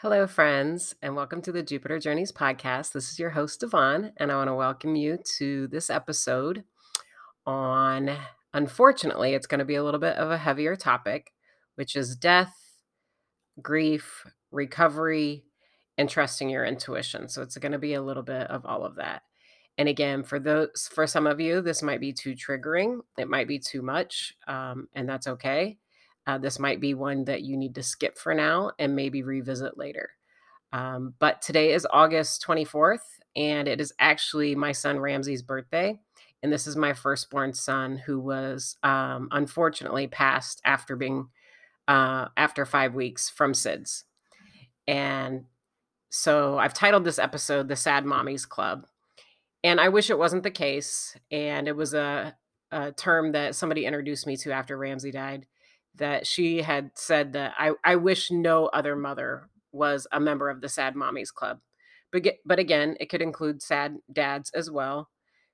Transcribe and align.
Hello, 0.00 0.28
friends, 0.28 0.94
and 1.02 1.16
welcome 1.16 1.42
to 1.42 1.50
the 1.50 1.64
Jupiter 1.64 1.98
Journeys 1.98 2.30
podcast. 2.30 2.92
This 2.92 3.10
is 3.10 3.18
your 3.18 3.30
host, 3.30 3.58
Devon, 3.58 4.12
and 4.16 4.30
I 4.30 4.36
want 4.36 4.46
to 4.46 4.54
welcome 4.54 4.94
you 4.94 5.18
to 5.38 5.66
this 5.66 5.90
episode 5.90 6.62
on, 7.44 8.16
unfortunately, 8.54 9.34
it's 9.34 9.48
going 9.48 9.58
to 9.58 9.64
be 9.64 9.74
a 9.74 9.82
little 9.82 9.98
bit 9.98 10.14
of 10.14 10.30
a 10.30 10.38
heavier 10.38 10.76
topic, 10.76 11.32
which 11.74 11.96
is 11.96 12.14
death, 12.14 12.54
grief, 13.60 14.24
recovery, 14.52 15.42
and 15.96 16.08
trusting 16.08 16.48
your 16.48 16.64
intuition. 16.64 17.28
So 17.28 17.42
it's 17.42 17.58
going 17.58 17.72
to 17.72 17.78
be 17.78 17.94
a 17.94 18.02
little 18.02 18.22
bit 18.22 18.46
of 18.46 18.64
all 18.64 18.84
of 18.84 18.94
that. 18.94 19.22
And 19.78 19.88
again, 19.88 20.22
for 20.22 20.38
those, 20.38 20.88
for 20.94 21.08
some 21.08 21.26
of 21.26 21.40
you, 21.40 21.60
this 21.60 21.82
might 21.82 22.00
be 22.00 22.12
too 22.12 22.36
triggering. 22.36 23.00
It 23.16 23.28
might 23.28 23.48
be 23.48 23.58
too 23.58 23.82
much, 23.82 24.36
um, 24.46 24.86
and 24.94 25.08
that's 25.08 25.26
okay. 25.26 25.76
Uh, 26.28 26.36
this 26.36 26.58
might 26.58 26.78
be 26.78 26.92
one 26.92 27.24
that 27.24 27.40
you 27.40 27.56
need 27.56 27.74
to 27.74 27.82
skip 27.82 28.18
for 28.18 28.34
now 28.34 28.70
and 28.78 28.94
maybe 28.94 29.22
revisit 29.22 29.78
later. 29.78 30.10
Um, 30.74 31.14
but 31.18 31.40
today 31.40 31.72
is 31.72 31.86
August 31.90 32.44
24th, 32.46 32.98
and 33.34 33.66
it 33.66 33.80
is 33.80 33.94
actually 33.98 34.54
my 34.54 34.72
son 34.72 34.98
Ramsey's 35.00 35.40
birthday. 35.40 35.98
And 36.42 36.52
this 36.52 36.66
is 36.66 36.76
my 36.76 36.92
firstborn 36.92 37.54
son 37.54 37.96
who 37.96 38.20
was 38.20 38.76
um, 38.82 39.28
unfortunately 39.32 40.06
passed 40.06 40.60
after 40.66 40.96
being 40.96 41.28
uh, 41.88 42.28
after 42.36 42.66
five 42.66 42.94
weeks 42.94 43.30
from 43.30 43.54
SIDS. 43.54 44.04
And 44.86 45.46
so 46.10 46.58
I've 46.58 46.74
titled 46.74 47.04
this 47.04 47.18
episode 47.18 47.68
The 47.68 47.76
Sad 47.76 48.04
Mommies 48.04 48.46
Club. 48.46 48.86
And 49.64 49.80
I 49.80 49.88
wish 49.88 50.10
it 50.10 50.18
wasn't 50.18 50.42
the 50.42 50.50
case. 50.50 51.16
And 51.30 51.66
it 51.66 51.74
was 51.74 51.94
a, 51.94 52.36
a 52.70 52.92
term 52.92 53.32
that 53.32 53.54
somebody 53.54 53.86
introduced 53.86 54.26
me 54.26 54.36
to 54.36 54.52
after 54.52 54.76
Ramsey 54.76 55.10
died 55.10 55.46
that 55.96 56.26
she 56.26 56.62
had 56.62 56.90
said 56.94 57.32
that 57.32 57.54
I, 57.58 57.72
I 57.84 57.96
wish 57.96 58.30
no 58.30 58.66
other 58.66 58.96
mother 58.96 59.48
was 59.72 60.06
a 60.12 60.20
member 60.20 60.48
of 60.48 60.60
the 60.60 60.68
Sad 60.68 60.94
Mommies 60.94 61.32
Club. 61.32 61.58
But, 62.10 62.26
but 62.44 62.58
again, 62.58 62.96
it 63.00 63.10
could 63.10 63.20
include 63.20 63.62
sad 63.62 63.96
dads 64.12 64.50
as 64.54 64.70
well, 64.70 65.10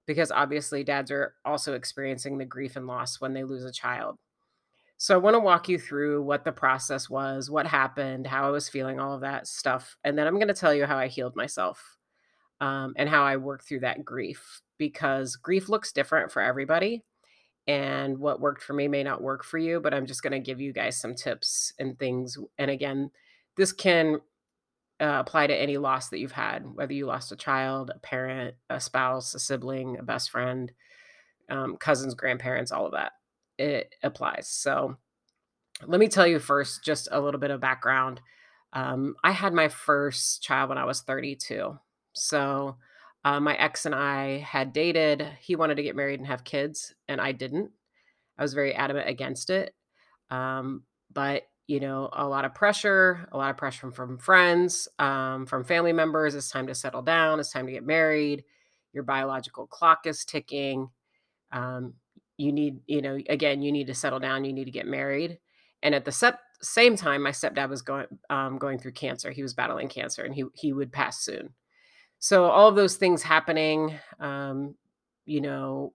because 0.06 0.30
obviously 0.30 0.84
dads 0.84 1.10
are 1.10 1.34
also 1.44 1.74
experiencing 1.74 2.38
the 2.38 2.44
grief 2.44 2.76
and 2.76 2.86
loss 2.86 3.20
when 3.20 3.32
they 3.32 3.42
lose 3.42 3.64
a 3.64 3.72
child. 3.72 4.18
So 4.96 5.14
I 5.14 5.18
want 5.18 5.34
to 5.34 5.40
walk 5.40 5.68
you 5.68 5.78
through 5.78 6.22
what 6.22 6.44
the 6.44 6.52
process 6.52 7.10
was, 7.10 7.50
what 7.50 7.66
happened, 7.66 8.26
how 8.26 8.46
I 8.46 8.50
was 8.50 8.68
feeling, 8.68 9.00
all 9.00 9.14
of 9.14 9.22
that 9.22 9.48
stuff. 9.48 9.96
And 10.04 10.16
then 10.16 10.26
I'm 10.26 10.36
going 10.36 10.48
to 10.48 10.54
tell 10.54 10.72
you 10.72 10.86
how 10.86 10.96
I 10.96 11.08
healed 11.08 11.34
myself 11.34 11.96
um, 12.60 12.94
and 12.96 13.08
how 13.08 13.24
I 13.24 13.36
worked 13.36 13.66
through 13.66 13.80
that 13.80 14.04
grief 14.04 14.62
because 14.78 15.36
grief 15.36 15.68
looks 15.68 15.92
different 15.92 16.30
for 16.30 16.40
everybody 16.40 17.02
and 17.66 18.18
what 18.18 18.40
worked 18.40 18.62
for 18.62 18.74
me 18.74 18.88
may 18.88 19.02
not 19.02 19.22
work 19.22 19.44
for 19.44 19.58
you 19.58 19.80
but 19.80 19.94
i'm 19.94 20.06
just 20.06 20.22
going 20.22 20.32
to 20.32 20.38
give 20.38 20.60
you 20.60 20.72
guys 20.72 20.96
some 20.96 21.14
tips 21.14 21.72
and 21.78 21.98
things 21.98 22.36
and 22.58 22.70
again 22.70 23.10
this 23.56 23.72
can 23.72 24.20
uh, 25.00 25.18
apply 25.18 25.46
to 25.46 25.54
any 25.56 25.76
loss 25.76 26.08
that 26.08 26.18
you've 26.18 26.32
had 26.32 26.64
whether 26.74 26.92
you 26.92 27.06
lost 27.06 27.32
a 27.32 27.36
child 27.36 27.90
a 27.94 27.98
parent 28.00 28.54
a 28.70 28.78
spouse 28.78 29.34
a 29.34 29.38
sibling 29.38 29.98
a 29.98 30.02
best 30.02 30.30
friend 30.30 30.72
um, 31.50 31.76
cousins 31.76 32.14
grandparents 32.14 32.70
all 32.70 32.86
of 32.86 32.92
that 32.92 33.12
it 33.58 33.94
applies. 34.02 34.48
So 34.48 34.96
let 35.86 36.00
me 36.00 36.08
tell 36.08 36.26
you 36.26 36.38
first 36.38 36.84
just 36.84 37.08
a 37.10 37.20
little 37.20 37.40
bit 37.40 37.50
of 37.50 37.60
background. 37.60 38.20
Um, 38.72 39.14
i 39.22 39.30
had 39.30 39.52
my 39.52 39.68
first 39.68 40.42
child 40.42 40.68
when 40.68 40.78
i 40.78 40.84
was 40.84 41.00
32 41.02 41.78
so 42.12 42.76
uh, 43.24 43.40
my 43.40 43.54
ex 43.54 43.86
and 43.86 43.94
I 43.94 44.38
had 44.38 44.72
dated. 44.72 45.26
He 45.40 45.56
wanted 45.56 45.76
to 45.76 45.82
get 45.82 45.96
married 45.96 46.20
and 46.20 46.26
have 46.26 46.44
kids, 46.44 46.94
and 47.08 47.20
I 47.20 47.32
didn't. 47.32 47.70
I 48.38 48.42
was 48.42 48.54
very 48.54 48.74
adamant 48.74 49.08
against 49.08 49.50
it. 49.50 49.74
Um, 50.30 50.84
but 51.12 51.44
you 51.66 51.80
know, 51.80 52.10
a 52.12 52.28
lot 52.28 52.44
of 52.44 52.54
pressure, 52.54 53.26
a 53.32 53.38
lot 53.38 53.50
of 53.50 53.56
pressure 53.56 53.80
from, 53.80 53.92
from 53.92 54.18
friends, 54.18 54.86
um, 54.98 55.46
from 55.46 55.64
family 55.64 55.94
members. 55.94 56.34
It's 56.34 56.50
time 56.50 56.66
to 56.66 56.74
settle 56.74 57.00
down. 57.00 57.40
It's 57.40 57.52
time 57.52 57.64
to 57.66 57.72
get 57.72 57.86
married. 57.86 58.44
Your 58.92 59.02
biological 59.02 59.66
clock 59.66 60.06
is 60.06 60.26
ticking. 60.26 60.88
Um, 61.52 61.94
you 62.36 62.52
need, 62.52 62.80
you 62.86 63.00
know, 63.00 63.18
again, 63.30 63.62
you 63.62 63.72
need 63.72 63.86
to 63.86 63.94
settle 63.94 64.20
down. 64.20 64.44
You 64.44 64.52
need 64.52 64.66
to 64.66 64.70
get 64.70 64.86
married. 64.86 65.38
And 65.82 65.94
at 65.94 66.04
the 66.04 66.36
same 66.60 66.96
time, 66.96 67.22
my 67.22 67.30
stepdad 67.30 67.70
was 67.70 67.80
going 67.80 68.06
um, 68.28 68.58
going 68.58 68.78
through 68.78 68.92
cancer. 68.92 69.30
He 69.30 69.42
was 69.42 69.54
battling 69.54 69.88
cancer, 69.88 70.22
and 70.22 70.34
he 70.34 70.44
he 70.54 70.72
would 70.74 70.92
pass 70.92 71.20
soon 71.20 71.54
so 72.24 72.46
all 72.46 72.70
of 72.70 72.74
those 72.74 72.96
things 72.96 73.22
happening 73.22 73.98
um, 74.18 74.74
you 75.26 75.42
know 75.42 75.92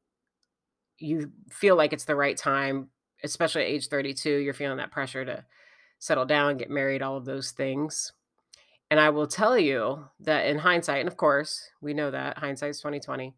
you 1.00 1.32
feel 1.50 1.76
like 1.76 1.92
it's 1.92 2.06
the 2.06 2.16
right 2.16 2.38
time 2.38 2.88
especially 3.24 3.64
at 3.64 3.68
age 3.68 3.88
32 3.88 4.30
you're 4.36 4.54
feeling 4.54 4.78
that 4.78 4.92
pressure 4.92 5.26
to 5.26 5.44
settle 5.98 6.26
down 6.26 6.58
get 6.58 6.70
married 6.70 7.02
all 7.02 7.18
of 7.18 7.26
those 7.26 7.50
things. 7.50 8.14
And 8.92 9.00
i 9.00 9.10
will 9.10 9.26
tell 9.26 9.58
you 9.58 10.06
that 10.20 10.46
in 10.46 10.60
hindsight 10.60 11.00
and 11.00 11.08
of 11.08 11.18
course 11.18 11.72
we 11.82 11.96
know 11.96 12.12
that 12.12 12.38
hindsight's 12.38 12.78
2020 12.78 13.34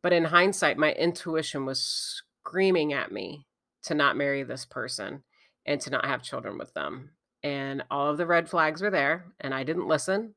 but 0.00 0.12
in 0.12 0.24
hindsight 0.24 0.78
my 0.78 0.92
intuition 0.92 1.66
was 1.66 1.82
screaming 1.82 2.92
at 2.92 3.10
me 3.10 3.44
to 3.82 3.94
not 3.96 4.16
marry 4.16 4.44
this 4.44 4.64
person 4.64 5.24
and 5.66 5.80
to 5.80 5.90
not 5.90 6.06
have 6.06 6.22
children 6.22 6.58
with 6.58 6.72
them. 6.74 7.10
And 7.42 7.82
all 7.90 8.08
of 8.08 8.18
the 8.18 8.26
red 8.26 8.48
flags 8.48 8.82
were 8.82 8.90
there 8.90 9.24
and 9.40 9.52
i 9.52 9.64
didn't 9.64 9.88
listen. 9.88 10.34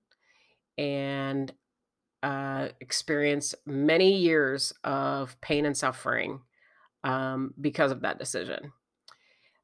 And 0.76 1.54
uh, 2.24 2.70
experienced 2.80 3.54
many 3.66 4.18
years 4.18 4.74
of 4.84 5.40
pain 5.42 5.66
and 5.66 5.78
suffering 5.78 6.40
um, 7.04 7.54
because 7.60 7.92
of 7.92 8.02
that 8.02 8.18
decision. 8.18 8.72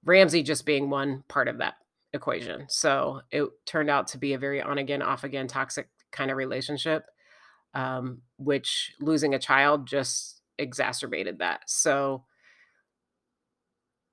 Ramsey 0.03 0.43
just 0.43 0.65
being 0.65 0.89
one 0.89 1.23
part 1.29 1.47
of 1.47 1.59
that 1.59 1.75
equation. 2.13 2.65
So 2.67 3.21
it 3.31 3.45
turned 3.65 3.89
out 3.89 4.07
to 4.07 4.17
be 4.17 4.33
a 4.33 4.37
very 4.37 4.61
on 4.61 4.77
again, 4.77 5.01
off 5.01 5.23
again, 5.23 5.47
toxic 5.47 5.87
kind 6.11 6.29
of 6.29 6.37
relationship, 6.37 7.05
um, 7.73 8.21
which 8.37 8.93
losing 8.99 9.33
a 9.33 9.39
child 9.39 9.87
just 9.87 10.41
exacerbated 10.57 11.39
that. 11.39 11.61
So, 11.67 12.25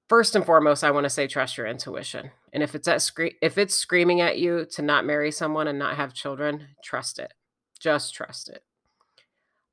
first 0.09 0.37
and 0.37 0.47
foremost, 0.47 0.85
I 0.85 0.93
want 0.93 1.05
to 1.05 1.11
say 1.11 1.27
trust 1.27 1.57
your 1.57 1.67
intuition. 1.67 2.31
And 2.53 2.63
if 2.63 2.75
it's 2.77 2.87
at 2.87 3.03
scre- 3.03 3.37
if 3.43 3.59
it's 3.59 3.75
screaming 3.75 4.21
at 4.21 4.39
you 4.39 4.67
to 4.73 4.83
not 4.83 5.05
marry 5.05 5.33
someone 5.33 5.67
and 5.67 5.79
not 5.79 5.97
have 5.97 6.15
children, 6.15 6.69
trust 6.85 7.19
it. 7.19 7.33
Just 7.79 8.15
trust 8.15 8.49
it. 8.49 8.63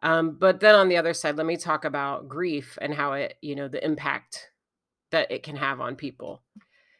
Um, 0.01 0.37
but 0.37 0.59
then 0.59 0.75
on 0.75 0.89
the 0.89 0.97
other 0.97 1.13
side, 1.13 1.37
let 1.37 1.45
me 1.45 1.55
talk 1.55 1.85
about 1.85 2.27
grief 2.27 2.77
and 2.81 2.93
how 2.93 3.13
it, 3.13 3.35
you 3.41 3.55
know, 3.55 3.69
the 3.69 3.83
impact 3.83 4.49
that 5.11 5.31
it 5.31 5.43
can 5.43 5.55
have 5.55 5.79
on 5.79 5.95
people. 5.95 6.41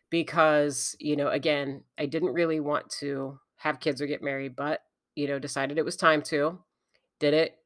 Because, 0.09 0.95
you 0.99 1.15
know, 1.15 1.27
again, 1.27 1.83
I 1.97 2.05
didn't 2.05 2.33
really 2.33 2.59
want 2.59 2.89
to 2.99 3.39
have 3.57 3.79
kids 3.79 4.01
or 4.01 4.07
get 4.07 4.21
married, 4.21 4.55
but, 4.55 4.81
you 5.15 5.27
know, 5.27 5.39
decided 5.39 5.77
it 5.77 5.85
was 5.85 5.97
time 5.97 6.21
to, 6.23 6.59
did 7.19 7.33
it. 7.33 7.57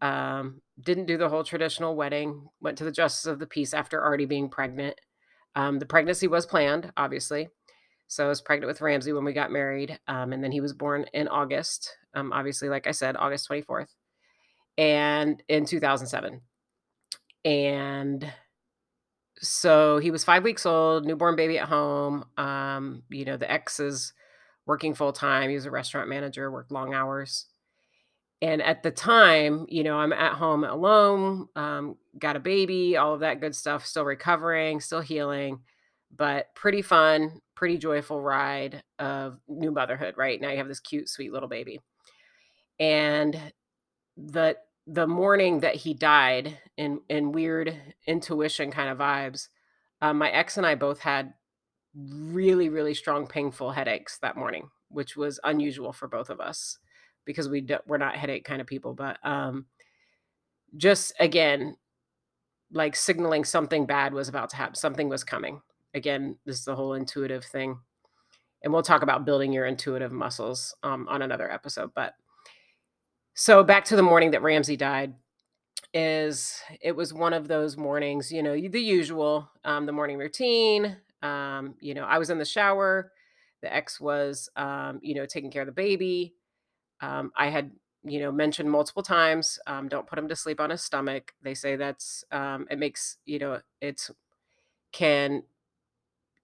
Um, 0.00 0.62
didn't 0.80 1.06
do 1.06 1.16
the 1.16 1.28
whole 1.28 1.44
traditional 1.44 1.94
wedding, 1.94 2.48
went 2.60 2.78
to 2.78 2.84
the 2.84 2.90
justice 2.90 3.26
of 3.26 3.38
the 3.38 3.46
peace 3.46 3.72
after 3.72 4.02
already 4.02 4.24
being 4.24 4.48
pregnant. 4.48 5.00
Um, 5.54 5.78
the 5.78 5.86
pregnancy 5.86 6.26
was 6.26 6.46
planned, 6.46 6.92
obviously. 6.96 7.50
So 8.12 8.26
I 8.26 8.28
was 8.28 8.42
pregnant 8.42 8.68
with 8.68 8.82
Ramsey 8.82 9.14
when 9.14 9.24
we 9.24 9.32
got 9.32 9.50
married. 9.50 9.98
Um, 10.06 10.34
and 10.34 10.44
then 10.44 10.52
he 10.52 10.60
was 10.60 10.74
born 10.74 11.06
in 11.14 11.28
August, 11.28 11.96
um, 12.12 12.30
obviously, 12.30 12.68
like 12.68 12.86
I 12.86 12.90
said, 12.90 13.16
August 13.16 13.48
24th, 13.48 13.88
and 14.76 15.42
in 15.48 15.64
2007. 15.64 16.42
And 17.46 18.30
so 19.38 19.96
he 19.96 20.10
was 20.10 20.24
five 20.24 20.44
weeks 20.44 20.66
old, 20.66 21.06
newborn 21.06 21.36
baby 21.36 21.58
at 21.58 21.68
home. 21.68 22.26
Um, 22.36 23.02
you 23.08 23.24
know, 23.24 23.38
the 23.38 23.50
ex 23.50 23.80
is 23.80 24.12
working 24.66 24.92
full 24.92 25.14
time. 25.14 25.48
He 25.48 25.54
was 25.54 25.64
a 25.64 25.70
restaurant 25.70 26.10
manager, 26.10 26.50
worked 26.50 26.70
long 26.70 26.92
hours. 26.92 27.46
And 28.42 28.60
at 28.60 28.82
the 28.82 28.90
time, 28.90 29.64
you 29.70 29.84
know, 29.84 29.96
I'm 29.96 30.12
at 30.12 30.34
home 30.34 30.64
alone, 30.64 31.48
um, 31.56 31.96
got 32.18 32.36
a 32.36 32.40
baby, 32.40 32.98
all 32.98 33.14
of 33.14 33.20
that 33.20 33.40
good 33.40 33.56
stuff, 33.56 33.86
still 33.86 34.04
recovering, 34.04 34.80
still 34.80 35.00
healing, 35.00 35.60
but 36.16 36.54
pretty 36.54 36.82
fun, 36.82 37.40
pretty 37.54 37.78
joyful 37.78 38.20
ride 38.20 38.82
of 38.98 39.38
new 39.48 39.70
motherhood, 39.70 40.14
right? 40.16 40.40
Now 40.40 40.50
you 40.50 40.58
have 40.58 40.68
this 40.68 40.80
cute, 40.80 41.08
sweet 41.08 41.32
little 41.32 41.48
baby. 41.48 41.80
And 42.78 43.38
the 44.16 44.56
the 44.86 45.06
morning 45.06 45.60
that 45.60 45.76
he 45.76 45.94
died 45.94 46.58
in 46.76 47.00
in 47.08 47.32
weird 47.32 47.76
intuition 48.06 48.70
kind 48.70 48.90
of 48.90 48.98
vibes, 48.98 49.48
uh, 50.00 50.12
my 50.12 50.30
ex 50.30 50.56
and 50.56 50.66
I 50.66 50.74
both 50.74 51.00
had 51.00 51.32
really, 51.94 52.68
really 52.68 52.94
strong, 52.94 53.26
painful 53.26 53.72
headaches 53.72 54.18
that 54.18 54.36
morning, 54.36 54.68
which 54.88 55.16
was 55.16 55.40
unusual 55.44 55.92
for 55.92 56.08
both 56.08 56.30
of 56.30 56.40
us 56.40 56.78
because 57.24 57.48
we 57.48 57.60
do, 57.60 57.76
we're 57.86 57.98
not 57.98 58.16
headache 58.16 58.44
kind 58.44 58.60
of 58.60 58.66
people. 58.66 58.94
But 58.94 59.18
um, 59.24 59.66
just 60.76 61.12
again, 61.20 61.76
like 62.72 62.96
signaling 62.96 63.44
something 63.44 63.86
bad 63.86 64.14
was 64.14 64.28
about 64.28 64.50
to 64.50 64.56
happen, 64.56 64.74
something 64.74 65.08
was 65.08 65.24
coming 65.24 65.60
again, 65.94 66.36
this 66.44 66.58
is 66.58 66.64
the 66.64 66.76
whole 66.76 66.94
intuitive 66.94 67.44
thing. 67.44 67.78
And 68.62 68.72
we'll 68.72 68.82
talk 68.82 69.02
about 69.02 69.24
building 69.24 69.52
your 69.52 69.66
intuitive 69.66 70.12
muscles 70.12 70.74
um, 70.82 71.08
on 71.08 71.22
another 71.22 71.50
episode. 71.50 71.92
But 71.94 72.14
so 73.34 73.64
back 73.64 73.84
to 73.86 73.96
the 73.96 74.02
morning 74.02 74.30
that 74.32 74.42
Ramsey 74.42 74.76
died 74.76 75.14
is 75.92 76.60
it 76.80 76.94
was 76.94 77.12
one 77.12 77.32
of 77.32 77.48
those 77.48 77.76
mornings, 77.76 78.30
you 78.30 78.42
know, 78.42 78.54
the 78.54 78.80
usual, 78.80 79.50
um, 79.64 79.86
the 79.86 79.92
morning 79.92 80.16
routine. 80.16 80.96
Um, 81.22 81.74
you 81.80 81.94
know, 81.94 82.04
I 82.04 82.18
was 82.18 82.30
in 82.30 82.38
the 82.38 82.44
shower. 82.44 83.12
The 83.62 83.72
ex 83.72 84.00
was, 84.00 84.48
um, 84.56 85.00
you 85.02 85.14
know, 85.14 85.26
taking 85.26 85.50
care 85.50 85.62
of 85.62 85.66
the 85.66 85.72
baby. 85.72 86.34
Um, 87.00 87.32
I 87.36 87.48
had, 87.48 87.70
you 88.04 88.20
know, 88.20 88.32
mentioned 88.32 88.70
multiple 88.70 89.02
times, 89.02 89.58
um, 89.66 89.88
don't 89.88 90.06
put 90.06 90.18
him 90.18 90.28
to 90.28 90.36
sleep 90.36 90.60
on 90.60 90.70
his 90.70 90.82
stomach. 90.82 91.34
They 91.42 91.54
say 91.54 91.76
that's, 91.76 92.24
um, 92.32 92.66
it 92.70 92.78
makes, 92.78 93.18
you 93.24 93.38
know, 93.38 93.60
it's 93.80 94.10
can, 94.92 95.42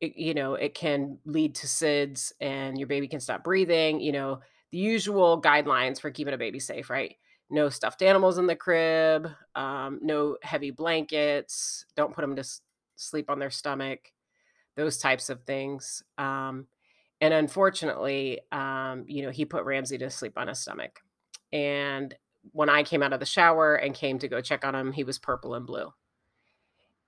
it, 0.00 0.16
you 0.16 0.34
know, 0.34 0.54
it 0.54 0.74
can 0.74 1.18
lead 1.24 1.54
to 1.56 1.66
SIDS 1.66 2.32
and 2.40 2.78
your 2.78 2.86
baby 2.86 3.08
can 3.08 3.20
stop 3.20 3.42
breathing. 3.42 4.00
You 4.00 4.12
know, 4.12 4.40
the 4.70 4.78
usual 4.78 5.40
guidelines 5.40 6.00
for 6.00 6.10
keeping 6.10 6.34
a 6.34 6.38
baby 6.38 6.60
safe, 6.60 6.90
right? 6.90 7.16
No 7.50 7.68
stuffed 7.68 8.02
animals 8.02 8.38
in 8.38 8.46
the 8.46 8.56
crib, 8.56 9.28
um, 9.54 9.98
no 10.02 10.36
heavy 10.42 10.70
blankets, 10.70 11.86
don't 11.96 12.14
put 12.14 12.20
them 12.20 12.36
to 12.36 12.40
s- 12.40 12.60
sleep 12.96 13.30
on 13.30 13.38
their 13.38 13.50
stomach, 13.50 14.12
those 14.76 14.98
types 14.98 15.30
of 15.30 15.42
things. 15.44 16.02
Um, 16.18 16.66
and 17.20 17.34
unfortunately, 17.34 18.40
um, 18.52 19.04
you 19.08 19.22
know, 19.22 19.30
he 19.30 19.44
put 19.44 19.64
Ramsey 19.64 19.98
to 19.98 20.10
sleep 20.10 20.34
on 20.36 20.48
his 20.48 20.60
stomach. 20.60 21.00
And 21.52 22.14
when 22.52 22.68
I 22.68 22.82
came 22.82 23.02
out 23.02 23.12
of 23.12 23.20
the 23.20 23.26
shower 23.26 23.74
and 23.74 23.94
came 23.94 24.18
to 24.20 24.28
go 24.28 24.40
check 24.40 24.64
on 24.64 24.74
him, 24.74 24.92
he 24.92 25.02
was 25.02 25.18
purple 25.18 25.54
and 25.54 25.66
blue. 25.66 25.92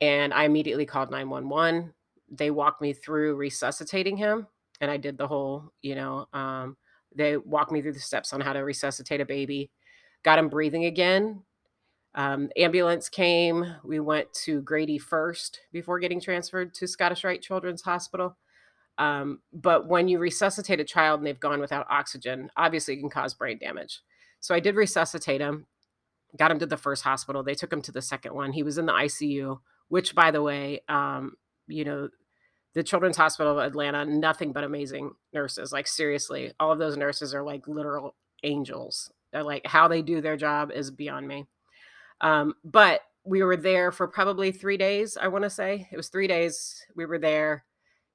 And 0.00 0.32
I 0.32 0.44
immediately 0.44 0.86
called 0.86 1.10
911. 1.10 1.92
They 2.30 2.50
walked 2.50 2.80
me 2.80 2.92
through 2.92 3.34
resuscitating 3.36 4.16
him. 4.16 4.46
And 4.80 4.90
I 4.90 4.96
did 4.96 5.18
the 5.18 5.28
whole, 5.28 5.72
you 5.82 5.94
know, 5.94 6.26
um, 6.32 6.76
they 7.14 7.36
walked 7.36 7.72
me 7.72 7.82
through 7.82 7.92
the 7.92 8.00
steps 8.00 8.32
on 8.32 8.40
how 8.40 8.52
to 8.52 8.60
resuscitate 8.60 9.20
a 9.20 9.26
baby, 9.26 9.70
got 10.22 10.38
him 10.38 10.48
breathing 10.48 10.84
again. 10.84 11.42
Um, 12.14 12.50
ambulance 12.56 13.08
came. 13.08 13.64
We 13.84 14.00
went 14.00 14.32
to 14.44 14.62
Grady 14.62 14.98
first 14.98 15.60
before 15.72 15.98
getting 15.98 16.20
transferred 16.20 16.74
to 16.74 16.86
Scottish 16.86 17.24
Rite 17.24 17.42
Children's 17.42 17.82
Hospital. 17.82 18.36
Um, 18.98 19.40
but 19.52 19.86
when 19.86 20.08
you 20.08 20.18
resuscitate 20.18 20.80
a 20.80 20.84
child 20.84 21.20
and 21.20 21.26
they've 21.26 21.38
gone 21.38 21.60
without 21.60 21.86
oxygen, 21.88 22.50
obviously 22.56 22.94
it 22.94 23.00
can 23.00 23.10
cause 23.10 23.34
brain 23.34 23.58
damage. 23.58 24.00
So 24.40 24.54
I 24.54 24.60
did 24.60 24.74
resuscitate 24.74 25.40
him, 25.40 25.66
got 26.36 26.50
him 26.50 26.58
to 26.58 26.66
the 26.66 26.76
first 26.76 27.02
hospital. 27.04 27.42
They 27.42 27.54
took 27.54 27.72
him 27.72 27.82
to 27.82 27.92
the 27.92 28.02
second 28.02 28.34
one. 28.34 28.52
He 28.52 28.62
was 28.62 28.78
in 28.78 28.86
the 28.86 28.92
ICU, 28.92 29.60
which, 29.88 30.14
by 30.14 30.30
the 30.30 30.42
way, 30.42 30.80
um, 30.88 31.34
you 31.66 31.84
know, 31.84 32.08
the 32.74 32.82
Children's 32.82 33.16
Hospital 33.16 33.58
of 33.58 33.66
Atlanta, 33.66 34.04
nothing 34.04 34.52
but 34.52 34.64
amazing 34.64 35.12
nurses. 35.32 35.72
Like, 35.72 35.88
seriously, 35.88 36.52
all 36.60 36.70
of 36.70 36.78
those 36.78 36.96
nurses 36.96 37.34
are 37.34 37.42
like 37.42 37.66
literal 37.66 38.14
angels. 38.44 39.10
They're 39.32 39.42
like, 39.42 39.66
how 39.66 39.88
they 39.88 40.02
do 40.02 40.20
their 40.20 40.36
job 40.36 40.70
is 40.70 40.90
beyond 40.90 41.26
me. 41.26 41.46
Um, 42.20 42.54
but 42.64 43.00
we 43.24 43.42
were 43.42 43.56
there 43.56 43.92
for 43.92 44.06
probably 44.06 44.52
three 44.52 44.76
days, 44.76 45.16
I 45.20 45.28
want 45.28 45.44
to 45.44 45.50
say. 45.50 45.88
It 45.90 45.96
was 45.96 46.08
three 46.08 46.26
days. 46.26 46.80
We 46.96 47.06
were 47.06 47.18
there. 47.18 47.64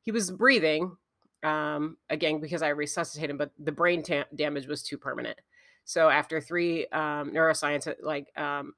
He 0.01 0.11
was 0.11 0.31
breathing, 0.31 0.95
um, 1.43 1.97
again, 2.09 2.39
because 2.39 2.61
I 2.61 2.69
resuscitated 2.69 3.31
him, 3.31 3.37
but 3.37 3.51
the 3.59 3.71
brain 3.71 4.03
damage 4.35 4.67
was 4.67 4.83
too 4.83 4.97
permanent. 4.97 5.39
So 5.83 6.09
after 6.09 6.39
three 6.39 6.87
um, 6.87 7.31
neuroscience, 7.31 7.93
like, 8.01 8.27
um, 8.37 8.73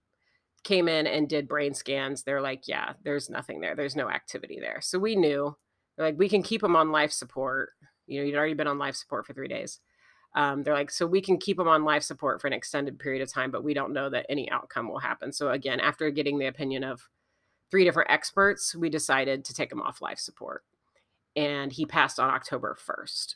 came 0.64 0.88
in 0.88 1.08
and 1.08 1.30
did 1.30 1.48
brain 1.48 1.74
scans, 1.74 2.24
they're 2.24 2.42
like, 2.42 2.68
yeah, 2.68 2.94
there's 3.04 3.30
nothing 3.30 3.62
there. 3.62 3.76
There's 3.76 3.96
no 3.96 4.10
activity 4.10 4.60
there. 4.60 4.80
So 4.82 5.00
we 5.00 5.16
knew, 5.16 5.56
like, 5.98 6.18
we 6.18 6.30
can 6.30 6.44
keep 6.44 6.64
him 6.64 6.76
on 6.76 6.92
life 6.92 7.12
support. 7.12 7.72
You 8.06 8.20
know, 8.20 8.26
he'd 8.26 8.36
already 8.36 8.54
been 8.54 8.68
on 8.68 8.78
life 8.78 8.96
support 8.96 9.26
for 9.26 9.34
three 9.34 9.48
days. 9.48 9.80
Um, 10.36 10.64
they're 10.64 10.74
like, 10.74 10.92
so 10.92 11.08
we 11.08 11.22
can 11.22 11.38
keep 11.38 11.60
him 11.60 11.68
on 11.68 11.84
life 11.84 12.04
support 12.04 12.40
for 12.42 12.48
an 12.48 12.54
extended 12.54 13.00
period 13.00 13.22
of 13.22 13.32
time, 13.32 13.50
but 13.50 13.64
we 13.64 13.74
don't 13.74 13.94
know 13.94 14.10
that 14.10 14.26
any 14.30 14.50
outcome 14.52 14.88
will 14.88 15.00
happen. 15.00 15.32
So 15.32 15.50
again, 15.50 15.80
after 15.80 16.10
getting 16.12 16.38
the 16.38 16.46
opinion 16.46 16.84
of 16.84 17.10
three 17.72 17.84
different 17.84 18.12
experts, 18.12 18.76
we 18.76 18.90
decided 18.90 19.44
to 19.46 19.54
take 19.54 19.72
him 19.72 19.82
off 19.82 20.02
life 20.02 20.20
support. 20.20 20.64
And 21.36 21.72
he 21.72 21.86
passed 21.86 22.20
on 22.20 22.30
October 22.30 22.78
1st. 22.80 23.36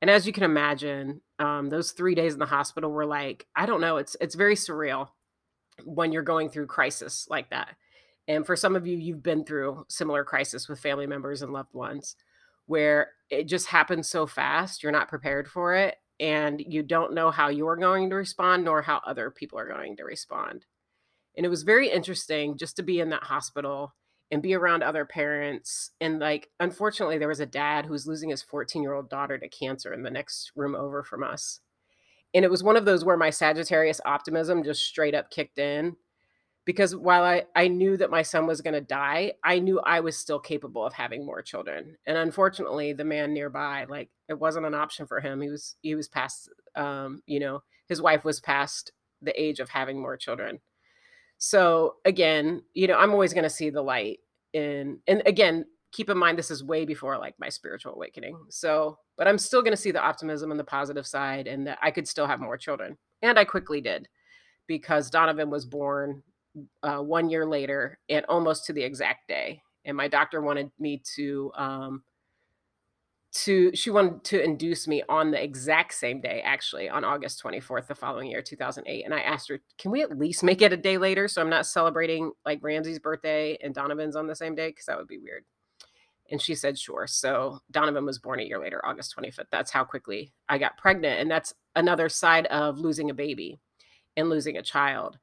And 0.00 0.10
as 0.10 0.26
you 0.26 0.32
can 0.32 0.42
imagine, 0.42 1.22
um, 1.38 1.70
those 1.70 1.92
three 1.92 2.14
days 2.14 2.34
in 2.34 2.38
the 2.38 2.46
hospital 2.46 2.90
were 2.90 3.06
like, 3.06 3.46
I 3.56 3.64
don't 3.64 3.80
know, 3.80 3.96
it's 3.96 4.16
it's 4.20 4.34
very 4.34 4.54
surreal 4.54 5.08
when 5.82 6.12
you're 6.12 6.22
going 6.22 6.50
through 6.50 6.66
crisis 6.66 7.26
like 7.30 7.50
that. 7.50 7.74
And 8.26 8.46
for 8.46 8.56
some 8.56 8.74
of 8.74 8.86
you, 8.86 8.96
you've 8.96 9.22
been 9.22 9.44
through 9.44 9.84
similar 9.88 10.24
crisis 10.24 10.68
with 10.68 10.80
family 10.80 11.06
members 11.06 11.42
and 11.42 11.52
loved 11.52 11.74
ones 11.74 12.16
where 12.66 13.10
it 13.30 13.44
just 13.44 13.66
happens 13.66 14.08
so 14.08 14.26
fast, 14.26 14.82
you're 14.82 14.92
not 14.92 15.08
prepared 15.08 15.48
for 15.48 15.74
it, 15.74 15.96
and 16.18 16.62
you 16.66 16.82
don't 16.82 17.12
know 17.12 17.30
how 17.30 17.48
you're 17.48 17.76
going 17.76 18.08
to 18.08 18.16
respond 18.16 18.64
nor 18.64 18.82
how 18.82 19.00
other 19.06 19.30
people 19.30 19.58
are 19.58 19.68
going 19.68 19.96
to 19.96 20.04
respond. 20.04 20.64
And 21.36 21.44
it 21.44 21.50
was 21.50 21.62
very 21.62 21.90
interesting 21.90 22.56
just 22.56 22.76
to 22.76 22.82
be 22.82 23.00
in 23.00 23.10
that 23.10 23.24
hospital 23.24 23.94
and 24.30 24.42
be 24.42 24.54
around 24.54 24.82
other 24.82 25.04
parents. 25.04 25.90
And 26.00 26.18
like, 26.20 26.50
unfortunately, 26.60 27.18
there 27.18 27.28
was 27.28 27.40
a 27.40 27.46
dad 27.46 27.84
who 27.84 27.92
was 27.92 28.06
losing 28.06 28.30
his 28.30 28.42
14 28.42 28.82
year 28.82 28.94
old 28.94 29.10
daughter 29.10 29.36
to 29.38 29.48
cancer 29.48 29.92
in 29.92 30.02
the 30.02 30.10
next 30.10 30.52
room 30.54 30.74
over 30.74 31.02
from 31.02 31.22
us. 31.22 31.60
And 32.32 32.44
it 32.44 32.50
was 32.50 32.62
one 32.62 32.76
of 32.76 32.84
those 32.84 33.04
where 33.04 33.16
my 33.16 33.30
Sagittarius 33.30 34.00
optimism 34.04 34.64
just 34.64 34.84
straight 34.84 35.14
up 35.14 35.30
kicked 35.30 35.58
in 35.58 35.96
because 36.64 36.96
while 36.96 37.22
I, 37.22 37.44
I 37.54 37.68
knew 37.68 37.96
that 37.98 38.10
my 38.10 38.22
son 38.22 38.46
was 38.46 38.60
going 38.60 38.74
to 38.74 38.80
die, 38.80 39.34
I 39.44 39.58
knew 39.58 39.80
I 39.80 40.00
was 40.00 40.16
still 40.16 40.38
capable 40.38 40.84
of 40.84 40.94
having 40.94 41.24
more 41.24 41.42
children. 41.42 41.96
And 42.06 42.16
unfortunately, 42.16 42.92
the 42.92 43.04
man 43.04 43.34
nearby, 43.34 43.84
like 43.88 44.10
it 44.28 44.38
wasn't 44.38 44.66
an 44.66 44.74
option 44.74 45.06
for 45.06 45.20
him. 45.20 45.40
He 45.40 45.50
was 45.50 45.76
he 45.82 45.94
was 45.94 46.08
past 46.08 46.48
um, 46.76 47.22
you 47.26 47.40
know, 47.40 47.62
his 47.88 48.00
wife 48.00 48.24
was 48.24 48.40
past 48.40 48.92
the 49.20 49.40
age 49.40 49.60
of 49.60 49.68
having 49.68 50.00
more 50.00 50.16
children. 50.16 50.60
So 51.38 51.96
again, 52.04 52.62
you 52.72 52.86
know, 52.86 52.96
I'm 52.96 53.12
always 53.12 53.34
going 53.34 53.44
to 53.44 53.50
see 53.50 53.70
the 53.70 53.82
light 53.82 54.20
in 54.52 55.00
and 55.06 55.22
again, 55.26 55.66
keep 55.92 56.08
in 56.08 56.18
mind 56.18 56.38
this 56.38 56.50
is 56.50 56.64
way 56.64 56.84
before 56.84 57.18
like 57.18 57.34
my 57.38 57.48
spiritual 57.48 57.92
awakening. 57.92 58.38
So, 58.48 58.98
but 59.16 59.28
I'm 59.28 59.38
still 59.38 59.62
going 59.62 59.72
to 59.72 59.80
see 59.80 59.90
the 59.90 60.02
optimism 60.02 60.50
and 60.50 60.58
the 60.58 60.64
positive 60.64 61.06
side 61.06 61.46
and 61.46 61.66
that 61.66 61.78
I 61.82 61.90
could 61.90 62.08
still 62.08 62.26
have 62.26 62.40
more 62.40 62.56
children. 62.56 62.96
And 63.22 63.38
I 63.38 63.44
quickly 63.44 63.80
did 63.80 64.08
because 64.66 65.10
Donovan 65.10 65.50
was 65.50 65.66
born 65.66 66.22
uh, 66.82 66.98
one 66.98 67.30
year 67.30 67.46
later 67.46 67.98
and 68.08 68.24
almost 68.26 68.66
to 68.66 68.72
the 68.72 68.82
exact 68.82 69.28
day. 69.28 69.62
And 69.84 69.96
my 69.96 70.08
doctor 70.08 70.40
wanted 70.40 70.70
me 70.78 71.02
to 71.16 71.52
um, 71.56 72.02
to 73.34 73.74
she 73.74 73.90
wanted 73.90 74.22
to 74.22 74.42
induce 74.42 74.86
me 74.86 75.02
on 75.08 75.32
the 75.32 75.42
exact 75.42 75.92
same 75.92 76.20
day 76.20 76.40
actually 76.44 76.88
on 76.88 77.04
august 77.04 77.42
24th 77.42 77.88
the 77.88 77.94
following 77.94 78.30
year 78.30 78.40
2008 78.40 79.04
and 79.04 79.12
i 79.12 79.20
asked 79.20 79.48
her 79.48 79.60
can 79.76 79.90
we 79.90 80.02
at 80.02 80.16
least 80.16 80.44
make 80.44 80.62
it 80.62 80.72
a 80.72 80.76
day 80.76 80.98
later 80.98 81.26
so 81.26 81.42
i'm 81.42 81.50
not 81.50 81.66
celebrating 81.66 82.30
like 82.46 82.60
ramsey's 82.62 83.00
birthday 83.00 83.58
and 83.60 83.74
donovan's 83.74 84.16
on 84.16 84.28
the 84.28 84.36
same 84.36 84.54
day? 84.54 84.68
Because 84.68 84.86
that 84.86 84.96
would 84.96 85.08
be 85.08 85.18
weird. 85.18 85.44
And 86.30 86.40
she 86.40 86.54
said 86.54 86.78
sure. 86.78 87.06
So 87.06 87.58
donovan 87.70 88.06
was 88.06 88.18
born 88.18 88.38
a 88.38 88.44
year 88.44 88.60
later 88.60 88.80
august 88.86 89.14
25th 89.18 89.46
that's 89.50 89.72
how 89.72 89.82
quickly 89.82 90.32
i 90.48 90.56
got 90.56 90.78
pregnant 90.78 91.20
and 91.20 91.30
that's 91.30 91.52
another 91.74 92.08
side 92.08 92.46
of 92.46 92.78
losing 92.78 93.10
a 93.10 93.14
baby 93.14 93.58
and 94.16 94.30
losing 94.30 94.56
a 94.56 94.62
child 94.62 95.18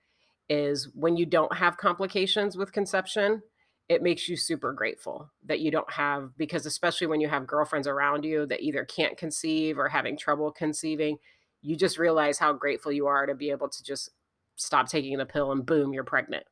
is 0.52 0.90
when 0.94 1.16
you 1.16 1.26
don't 1.26 1.56
have 1.56 1.78
complications 1.78 2.58
with 2.58 2.72
conception 2.72 3.42
it 3.90 4.02
makes 4.02 4.30
you 4.30 4.38
super 4.38 4.72
grateful 4.74 5.30
that 5.46 5.60
you 5.60 5.72
don't 5.72 5.92
have 5.92 6.32
because 6.38 6.66
especially 6.66 7.08
when 7.08 7.20
you 7.22 7.28
have 7.28 7.48
girlfriends 7.48 7.88
around 7.88 8.24
you 8.24 8.46
that 8.46 8.62
either 8.62 8.86
can't 8.86 9.18
conceive 9.18 9.78
or 9.78 9.88
having 9.90 10.18
trouble 10.18 10.52
conceiving 10.52 11.18
you 11.62 11.76
just 11.76 11.98
realize 11.98 12.40
how 12.40 12.54
grateful 12.54 12.92
you 12.92 13.08
are 13.08 13.26
to 13.26 13.36
be 13.36 13.52
able 13.52 13.70
to 13.70 13.84
just 13.84 14.10
stop 14.56 14.88
taking 14.88 15.18
the 15.18 15.26
pill 15.26 15.52
and 15.52 15.66
boom 15.66 15.94
you're 15.94 16.04
pregnant. 16.04 16.46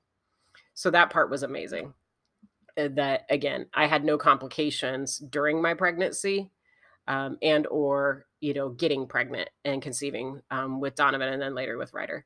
So 0.73 0.91
that 0.91 1.09
part 1.09 1.29
was 1.29 1.43
amazing. 1.43 1.93
Uh, 2.77 2.87
that 2.93 3.25
again 3.29 3.65
i 3.73 3.87
had 3.87 4.05
no 4.05 4.15
complications 4.15 5.17
during 5.17 5.59
my 5.59 5.73
pregnancy 5.73 6.51
um, 7.07 7.35
and 7.41 7.65
or 7.67 8.27
you 8.41 8.53
know 8.53 8.69
getting 8.69 9.07
pregnant 9.07 9.49
and 9.65 9.81
conceiving 9.81 10.39
um, 10.51 10.79
with 10.79 10.95
donovan 10.95 11.33
and 11.33 11.41
then 11.41 11.55
later 11.55 11.77
with 11.79 11.93
ryder 11.93 12.25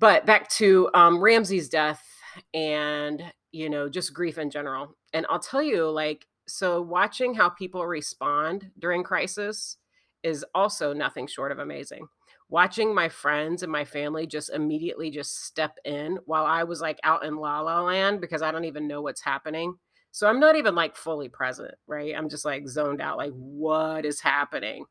but 0.00 0.26
back 0.26 0.48
to 0.48 0.90
um, 0.94 1.20
ramsey's 1.20 1.68
death 1.68 2.04
and 2.52 3.22
you 3.52 3.68
know, 3.68 3.88
just 3.88 4.14
grief 4.14 4.38
in 4.38 4.50
general. 4.50 4.96
And 5.12 5.26
I'll 5.28 5.40
tell 5.40 5.62
you, 5.62 5.88
like, 5.88 6.26
so 6.46 6.80
watching 6.80 7.34
how 7.34 7.48
people 7.48 7.86
respond 7.86 8.70
during 8.78 9.02
crisis 9.02 9.76
is 10.22 10.44
also 10.54 10.92
nothing 10.92 11.26
short 11.26 11.52
of 11.52 11.58
amazing. 11.58 12.06
Watching 12.48 12.94
my 12.94 13.08
friends 13.08 13.62
and 13.62 13.70
my 13.70 13.84
family 13.84 14.26
just 14.26 14.50
immediately 14.50 15.10
just 15.10 15.44
step 15.44 15.76
in 15.84 16.18
while 16.26 16.44
I 16.44 16.64
was 16.64 16.80
like 16.80 16.98
out 17.04 17.24
in 17.24 17.36
la 17.36 17.60
la 17.60 17.80
land 17.82 18.20
because 18.20 18.42
I 18.42 18.50
don't 18.50 18.64
even 18.64 18.88
know 18.88 19.02
what's 19.02 19.22
happening. 19.22 19.74
So 20.10 20.26
I'm 20.26 20.40
not 20.40 20.56
even 20.56 20.74
like 20.74 20.96
fully 20.96 21.28
present, 21.28 21.74
right? 21.86 22.14
I'm 22.16 22.28
just 22.28 22.44
like 22.44 22.66
zoned 22.66 23.00
out, 23.00 23.16
like, 23.16 23.32
what 23.32 24.04
is 24.04 24.20
happening? 24.20 24.84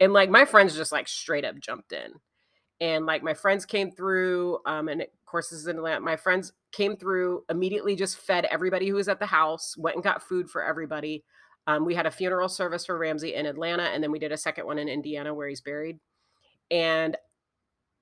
And 0.00 0.12
like 0.12 0.28
my 0.28 0.44
friends 0.44 0.76
just 0.76 0.92
like 0.92 1.08
straight 1.08 1.46
up 1.46 1.58
jumped 1.58 1.92
in 1.92 2.12
and 2.82 3.06
like 3.06 3.22
my 3.22 3.32
friends 3.32 3.64
came 3.64 3.90
through 3.90 4.58
um 4.66 4.88
and 4.88 5.00
of 5.00 5.08
course 5.24 5.48
this 5.48 5.60
is 5.60 5.68
in 5.68 5.76
atlanta 5.76 6.00
my 6.00 6.16
friends 6.16 6.52
came 6.72 6.96
through 6.96 7.44
immediately 7.48 7.94
just 7.94 8.18
fed 8.18 8.44
everybody 8.46 8.88
who 8.88 8.96
was 8.96 9.08
at 9.08 9.20
the 9.20 9.26
house 9.26 9.76
went 9.78 9.94
and 9.94 10.04
got 10.04 10.22
food 10.22 10.50
for 10.50 10.64
everybody. 10.64 11.24
Um, 11.68 11.84
we 11.84 11.94
had 11.94 12.06
a 12.06 12.10
funeral 12.10 12.48
service 12.48 12.84
for 12.86 12.98
ramsey 12.98 13.34
in 13.34 13.46
atlanta 13.46 13.84
and 13.84 14.02
then 14.02 14.10
we 14.10 14.18
did 14.18 14.32
a 14.32 14.36
second 14.36 14.66
one 14.66 14.78
in 14.78 14.88
indiana 14.88 15.32
where 15.32 15.48
he's 15.48 15.60
buried. 15.60 15.98
And 16.70 17.16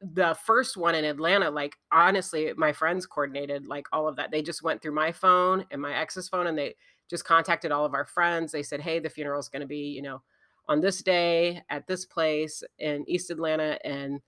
the 0.00 0.34
first 0.46 0.78
one 0.78 0.94
in 0.94 1.04
atlanta 1.04 1.50
like 1.50 1.76
honestly 1.92 2.52
my 2.56 2.72
friends 2.72 3.04
coordinated 3.04 3.66
like 3.66 3.86
all 3.92 4.08
of 4.08 4.16
that. 4.16 4.30
They 4.30 4.40
just 4.40 4.62
went 4.62 4.80
through 4.80 4.94
my 4.94 5.12
phone 5.12 5.66
and 5.70 5.82
my 5.82 5.94
ex's 5.94 6.28
phone 6.28 6.46
and 6.46 6.56
they 6.56 6.74
just 7.10 7.24
contacted 7.24 7.70
all 7.70 7.84
of 7.84 7.92
our 7.92 8.06
friends. 8.06 8.50
They 8.50 8.62
said 8.62 8.80
hey 8.80 8.98
the 8.98 9.10
funeral 9.10 9.40
is 9.40 9.50
going 9.50 9.60
to 9.60 9.68
be 9.68 9.90
you 9.90 10.00
know 10.00 10.22
on 10.68 10.80
this 10.80 11.02
day 11.02 11.60
at 11.68 11.86
this 11.88 12.06
place 12.06 12.62
in 12.78 13.04
East 13.08 13.30
Atlanta 13.30 13.76
and, 13.84 14.20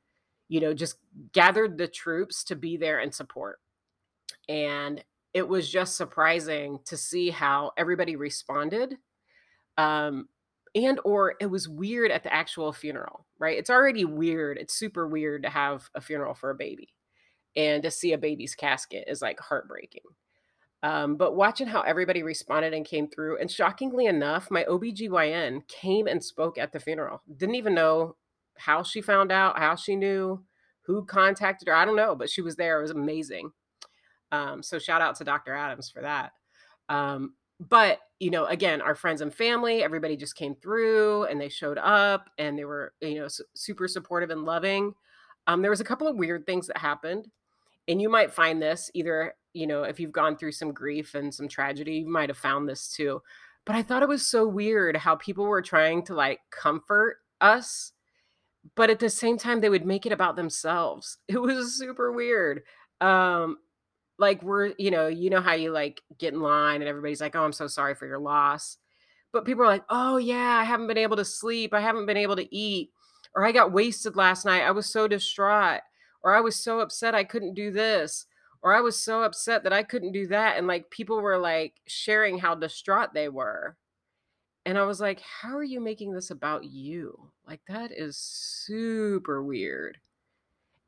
you 0.49 0.61
know, 0.61 0.75
just 0.75 0.97
gathered 1.33 1.79
the 1.79 1.89
troops 1.89 2.45
to 2.45 2.57
be 2.57 2.77
there 2.77 2.99
and 2.99 3.15
support. 3.15 3.59
And 4.49 5.03
it 5.35 5.47
was 5.47 5.71
just 5.71 5.97
surprising 5.97 6.79
to 6.87 6.97
see 6.97 7.31
how 7.31 7.73
everybody 7.77 8.17
responded. 8.17 8.97
Um, 9.79 10.29
and 10.75 11.01
or 11.05 11.35
it 11.41 11.47
was 11.47 11.69
weird 11.69 12.11
at 12.11 12.23
the 12.23 12.33
actual 12.33 12.73
funeral, 12.73 13.27
right? 13.39 13.59
It's 13.59 13.71
already 13.71 14.05
weird. 14.05 14.59
It's 14.59 14.75
super 14.75 15.07
weird 15.07 15.43
to 15.43 15.51
have 15.51 15.89
a 15.95 16.01
funeral 16.01 16.35
for 16.35 16.51
a 16.51 16.55
baby. 16.55 16.95
And 17.57 17.83
to 17.83 17.91
see 17.91 18.13
a 18.13 18.19
baby's 18.19 18.55
casket 18.55 19.05
is 19.07 19.21
like 19.21 19.39
heartbreaking. 19.39 20.03
Um, 20.83 21.17
but 21.17 21.37
watching 21.37 21.67
how 21.67 21.83
everybody 21.83 22.23
responded 22.23 22.75
and 22.75 22.85
came 22.85 23.09
through, 23.09 23.39
and 23.39 23.51
shockingly 23.51 24.07
enough, 24.07 24.51
my 24.51 24.65
OBGYN 24.65 25.69
came 25.69 26.07
and 26.09 26.23
spoke 26.23 26.59
at 26.59 26.73
the 26.73 26.81
funeral. 26.81 27.23
Didn't 27.37 27.55
even 27.55 27.75
know 27.75 28.17
how 28.59 28.83
she 28.83 29.01
found 29.01 29.33
out, 29.33 29.59
how 29.59 29.75
she 29.75 29.97
knew, 29.97 30.43
who 30.83 31.05
contacted 31.05 31.69
her. 31.69 31.75
I 31.75 31.85
don't 31.85 31.97
know, 31.97 32.15
but 32.15 32.31
she 32.31 32.43
was 32.43 32.57
there. 32.57 32.79
It 32.79 32.83
was 32.83 32.91
amazing. 32.91 33.53
Um, 34.31 34.63
so 34.63 34.79
shout 34.79 35.03
out 35.03 35.17
to 35.17 35.25
Dr. 35.25 35.55
Adams 35.55 35.91
for 35.91 36.03
that. 36.03 36.33
Um, 36.89 37.35
but 37.61 38.01
you 38.19 38.31
know, 38.31 38.47
again, 38.47 38.81
our 38.81 38.95
friends 38.95 39.21
and 39.21 39.35
family, 39.35 39.83
everybody 39.83 40.17
just 40.17 40.37
came 40.37 40.55
through 40.55 41.25
and 41.25 41.41
they 41.41 41.49
showed 41.49 41.79
up 41.79 42.31
and 42.39 42.57
they 42.57 42.65
were, 42.65 42.93
you 43.01 43.17
know, 43.17 43.29
su- 43.29 43.45
super 43.55 43.89
supportive 43.89 44.31
and 44.31 44.45
loving. 44.45 44.95
Um, 45.49 45.61
there 45.61 45.73
was 45.73 45.81
a 45.81 45.85
couple 45.85 46.07
of 46.07 46.17
weird 46.17 46.47
things 46.47 46.69
that 46.69 46.79
happened, 46.79 47.27
and 47.89 48.01
you 48.01 48.09
might 48.09 48.33
find 48.33 48.63
this 48.63 48.93
either, 48.95 49.35
you 49.55 49.67
know, 49.67 49.83
if 49.83 49.99
you've 49.99 50.13
gone 50.13 50.37
through 50.37 50.53
some 50.53 50.73
grief 50.73 51.17
and 51.17 51.35
some 51.35 51.49
tragedy, 51.49 51.95
you 51.95 52.09
might 52.09 52.29
have 52.29 52.39
found 52.39 52.69
this 52.69 52.93
too. 52.93 53.21
But 53.67 53.75
I 53.75 53.83
thought 53.83 54.05
it 54.05 54.09
was 54.09 54.25
so 54.25 54.47
weird 54.47 54.97
how 54.97 55.17
people 55.17 55.45
were 55.45 55.63
trying 55.63 56.05
to 56.05 56.15
like 56.15 56.39
comfort 56.51 57.17
us, 57.41 57.93
but 58.77 58.91
at 58.91 58.99
the 58.99 59.11
same 59.11 59.37
time 59.39 59.61
they 59.61 59.69
would 59.69 59.87
make 59.87 60.07
it 60.07 60.13
about 60.13 60.37
themselves. 60.37 61.19
It 61.29 61.41
was 61.41 61.79
super 61.79 62.13
weird. 62.13 62.63
Um, 63.01 63.59
like 64.19 64.43
we're 64.43 64.73
you 64.79 64.91
know 64.91 65.09
you 65.09 65.31
know 65.31 65.41
how 65.41 65.55
you 65.55 65.73
like 65.73 66.03
get 66.19 66.33
in 66.33 66.41
line 66.41 66.81
and 66.81 66.89
everybody's 66.89 67.21
like 67.21 67.35
oh 67.35 67.43
i'm 67.43 67.53
so 67.53 67.67
sorry 67.67 67.95
for 67.95 68.07
your 68.07 68.19
loss. 68.21 68.79
But 69.33 69.45
people 69.45 69.65
are 69.65 69.69
like 69.69 69.85
oh 69.91 70.19
yeah 70.19 70.59
i 70.61 70.65
haven't 70.65 70.87
been 70.87 70.99
able 70.99 71.17
to 71.17 71.25
sleep. 71.25 71.75
I 71.75 71.81
haven't 71.81 72.07
been 72.07 72.17
able 72.17 72.37
to 72.37 72.55
eat. 72.55 72.91
Or 73.35 73.45
i 73.45 73.53
got 73.53 73.73
wasted 73.73 74.17
last 74.17 74.45
night. 74.45 74.63
I 74.63 74.71
was 74.71 74.87
so 74.91 75.09
distraught. 75.09 75.81
Or 76.23 76.35
i 76.35 76.41
was 76.41 76.57
so 76.57 76.81
upset 76.81 77.15
i 77.15 77.25
couldn't 77.25 77.55
do 77.55 77.71
this. 77.73 78.27
Or 78.63 78.75
i 78.75 78.81
was 78.81 78.99
so 78.99 79.23
upset 79.23 79.65
that 79.65 79.73
i 79.73 79.83
couldn't 79.83 80.13
do 80.13 80.27
that. 80.29 80.57
And 80.57 80.67
like 80.67 80.91
people 80.91 81.21
were 81.21 81.39
like 81.39 81.75
sharing 81.87 82.39
how 82.39 82.55
distraught 82.55 83.15
they 83.15 83.29
were 83.29 83.77
and 84.67 84.79
i 84.79 84.83
was 84.83 85.01
like 85.01 85.21
how 85.21 85.57
are 85.57 85.65
you 85.65 85.81
making 85.81 86.13
this 86.13 86.31
about 86.31 86.65
you 86.65 87.31
like 87.47 87.61
that 87.69 87.91
is 87.91 88.17
super 88.17 89.43
weird 89.43 89.99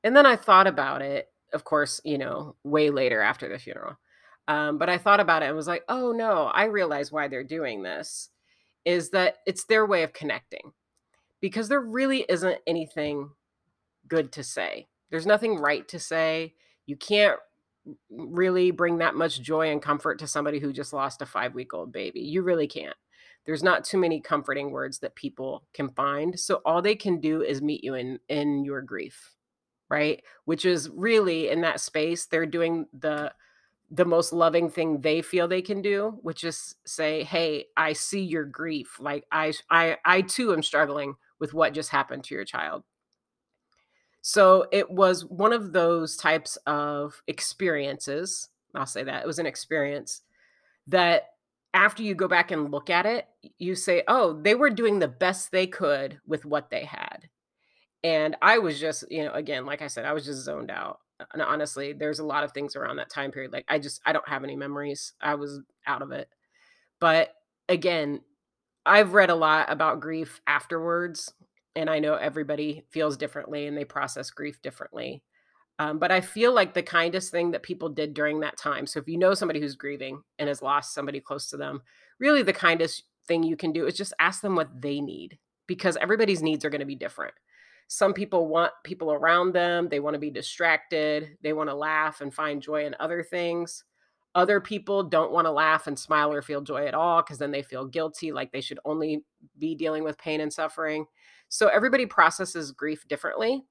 and 0.03 0.17
then 0.17 0.27
i 0.27 0.37
thought 0.37 0.67
about 0.67 1.03
it 1.03 1.29
of 1.55 1.65
course, 1.65 2.01
you 2.05 2.19
know, 2.19 2.57
way 2.65 2.91
later 2.91 3.21
after 3.21 3.49
the 3.49 3.59
funeral. 3.59 3.97
Um, 4.49 4.77
but 4.77 4.91
I 4.91 4.99
thought 4.99 5.21
about 5.21 5.43
it 5.43 5.47
and 5.47 5.57
was 5.57 5.69
like, 5.69 5.85
oh 5.89 6.13
no, 6.13 6.51
I 6.53 6.65
realize 6.65 7.11
why 7.11 7.29
they're 7.29 7.45
doing 7.45 7.83
this 7.83 8.29
is 8.85 9.11
that 9.11 9.37
it's 9.47 9.65
their 9.65 9.87
way 9.87 10.03
of 10.03 10.13
connecting 10.13 10.73
because 11.41 11.69
there 11.69 11.81
really 11.81 12.27
isn't 12.29 12.59
anything 12.67 13.31
good 14.07 14.33
to 14.33 14.43
say. 14.43 14.89
There's 15.11 15.25
nothing 15.25 15.57
right 15.57 15.87
to 15.89 15.99
say. 15.99 16.55
You 16.85 16.97
can't 16.97 17.39
really 18.11 18.71
bring 18.71 18.99
that 18.99 19.15
much 19.15 19.41
joy 19.41 19.71
and 19.71 19.81
comfort 19.81 20.19
to 20.19 20.27
somebody 20.27 20.59
who 20.59 20.73
just 20.73 20.93
lost 20.93 21.23
a 21.23 21.27
five 21.27 21.55
week 21.55 21.73
old 21.73 21.93
baby. 21.93 22.21
You 22.21 22.43
really 22.43 22.67
can't. 22.67 22.97
There's 23.45 23.63
not 23.63 23.85
too 23.85 23.99
many 23.99 24.21
comforting 24.21 24.71
words 24.71 25.01
that 25.01 25.15
people 25.15 25.65
can 25.75 25.91
find. 25.91 26.39
So 26.39 26.63
all 26.65 26.81
they 26.83 26.97
can 26.97 27.21
do 27.21 27.43
is 27.43 27.61
meet 27.63 27.85
you 27.85 27.95
in 27.95 28.19
in 28.29 28.65
your 28.65 28.83
grief 28.83 29.35
right? 29.91 30.23
Which 30.45 30.65
is 30.65 30.91
really 30.91 31.49
in 31.51 31.61
that 31.63 31.81
space, 31.81 32.27
they're 32.27 32.47
doing 32.47 32.87
the 32.93 33.33
the 33.91 34.05
most 34.05 34.33
loving 34.33 34.71
thing 34.71 35.01
they 35.03 35.23
feel 35.23 35.47
they 35.47 35.63
can 35.63 35.83
do, 35.83 36.19
which 36.23 36.43
is 36.43 36.75
say, 36.85 37.23
"Hey, 37.23 37.67
I 37.77 37.93
see 37.93 38.23
your 38.23 38.45
grief. 38.45 38.99
Like 38.99 39.27
I 39.31 39.53
I 39.71 39.99
I 40.05 40.23
too 40.23 40.53
am 40.53 40.63
struggling 40.63 41.17
with 41.39 41.55
what 41.55 41.75
just 41.75 41.91
happened 41.91 42.25
to 42.25 42.35
your 42.35 42.45
child." 42.45 42.85
So 44.23 44.67
it 44.73 44.91
was 44.91 45.25
one 45.27 45.53
of 45.53 45.73
those 45.73 46.17
types 46.17 46.57
of 46.67 47.23
experiences. 47.27 48.49
I'll 48.75 48.87
say 48.87 49.05
that 49.05 49.23
it 49.23 49.27
was 49.27 49.39
an 49.39 49.47
experience 49.47 50.23
that 50.87 51.34
after 51.75 52.03
you 52.03 52.15
go 52.15 52.29
back 52.29 52.51
and 52.53 52.71
look 52.73 52.91
at 52.91 53.07
it, 53.07 53.27
you 53.59 53.75
say, 53.75 54.05
"Oh, 54.09 54.41
they 54.41 54.55
were 54.55 54.71
doing 54.71 54.99
the 55.01 55.09
best 55.09 55.53
they 55.53 55.67
could 55.67 56.21
with 56.27 56.45
what 56.47 56.71
they 56.71 56.85
had." 56.85 57.29
And 58.03 58.37
I 58.43 58.59
was 58.59 58.81
just, 58.81 59.05
you 59.11 59.25
know, 59.25 59.33
again, 59.33 59.67
like 59.67 59.83
I 59.83 59.87
said, 59.89 60.05
I 60.05 60.13
was 60.13 60.25
just 60.27 60.45
zoned 60.45 60.71
out. 60.71 61.01
And 61.33 61.43
honestly, 61.43 61.93
there's 61.93 62.19
a 62.19 62.25
lot 62.25 62.45
of 62.45 62.53
things 62.53 62.77
around 62.77 62.97
that 62.97 63.11
time 63.11 63.31
period. 63.33 63.53
Like 63.53 63.65
I 63.69 63.79
just, 63.79 64.01
I 64.07 64.13
don't 64.13 64.29
have 64.29 64.45
any 64.45 64.57
memories. 64.57 65.15
I 65.21 65.35
was 65.37 65.61
out 65.87 66.03
of 66.03 66.13
it. 66.13 66.29
But 67.01 67.35
again, 67.69 68.21
I've 68.87 69.15
read 69.15 69.31
a 69.31 69.35
lot 69.35 69.71
about 69.71 70.01
grief 70.01 70.41
afterwards, 70.47 71.33
and 71.77 71.91
I 71.91 71.99
know 72.01 72.15
everybody 72.15 72.85
feels 72.91 73.17
differently 73.17 73.67
and 73.67 73.77
they 73.77 73.85
process 73.85 74.31
grief 74.31 74.63
differently. 74.63 75.23
Um, 75.79 75.99
but 75.99 76.13
I 76.13 76.21
feel 76.21 76.55
like 76.55 76.73
the 76.73 76.83
kindest 76.83 77.31
thing 77.31 77.51
that 77.51 77.63
people 77.63 77.89
did 77.89 78.15
during 78.15 78.41
that 78.41 78.57
time. 78.57 78.87
So 78.87 79.01
if 79.01 79.09
you 79.09 79.19
know 79.19 79.35
somebody 79.35 79.61
who's 79.61 79.75
grieving 79.75 80.23
and 80.39 80.49
has 80.49 80.63
lost 80.63 80.95
somebody 80.95 81.21
close 81.21 81.49
to 81.51 81.57
them, 81.57 81.83
really 82.21 82.43
the 82.43 82.53
kindest 82.53 83.05
thing 83.27 83.43
you 83.43 83.57
can 83.57 83.73
do 83.73 83.87
is 83.87 83.97
just 83.97 84.13
ask 84.21 84.41
them 84.41 84.55
what 84.55 84.81
they 84.81 85.01
need 85.01 85.39
because 85.67 85.97
everybody's 85.97 86.43
needs 86.43 86.65
are 86.65 86.71
going 86.71 86.81
to 86.81 86.87
be 86.87 86.95
different. 86.95 87.35
Some 87.89 88.15
people 88.15 88.47
want 88.47 88.73
people 88.83 89.13
around 89.13 89.53
them, 89.53 89.89
they 89.89 90.01
want 90.01 90.15
to 90.15 90.21
be 90.21 90.31
distracted, 90.31 91.37
they 91.43 91.53
want 91.53 91.69
to 91.69 91.75
laugh 91.75 92.21
and 92.21 92.33
find 92.33 92.63
joy 92.63 92.87
in 92.87 92.97
other 92.99 93.23
things. 93.23 93.85
Other 94.35 94.61
people 94.61 95.03
don't 95.03 95.33
want 95.33 95.47
to 95.47 95.53
laugh 95.53 95.87
and 95.87 95.99
smile 95.99 96.33
or 96.33 96.43
feel 96.43 96.61
joy 96.61 96.87
at 96.87 96.95
all 96.95 97.23
because 97.23 97.39
then 97.39 97.53
they 97.53 97.63
feel 97.63 97.87
guilty, 97.87 98.33
like 98.33 98.51
they 98.51 98.61
should 98.61 98.81
only 98.85 99.25
be 99.59 99.75
dealing 99.75 100.03
with 100.03 100.19
pain 100.19 100.41
and 100.41 100.53
suffering. 100.53 101.07
So 101.49 101.69
everybody 101.69 102.07
processes 102.07 102.73
grief 102.73 103.07
differently. 103.07 103.65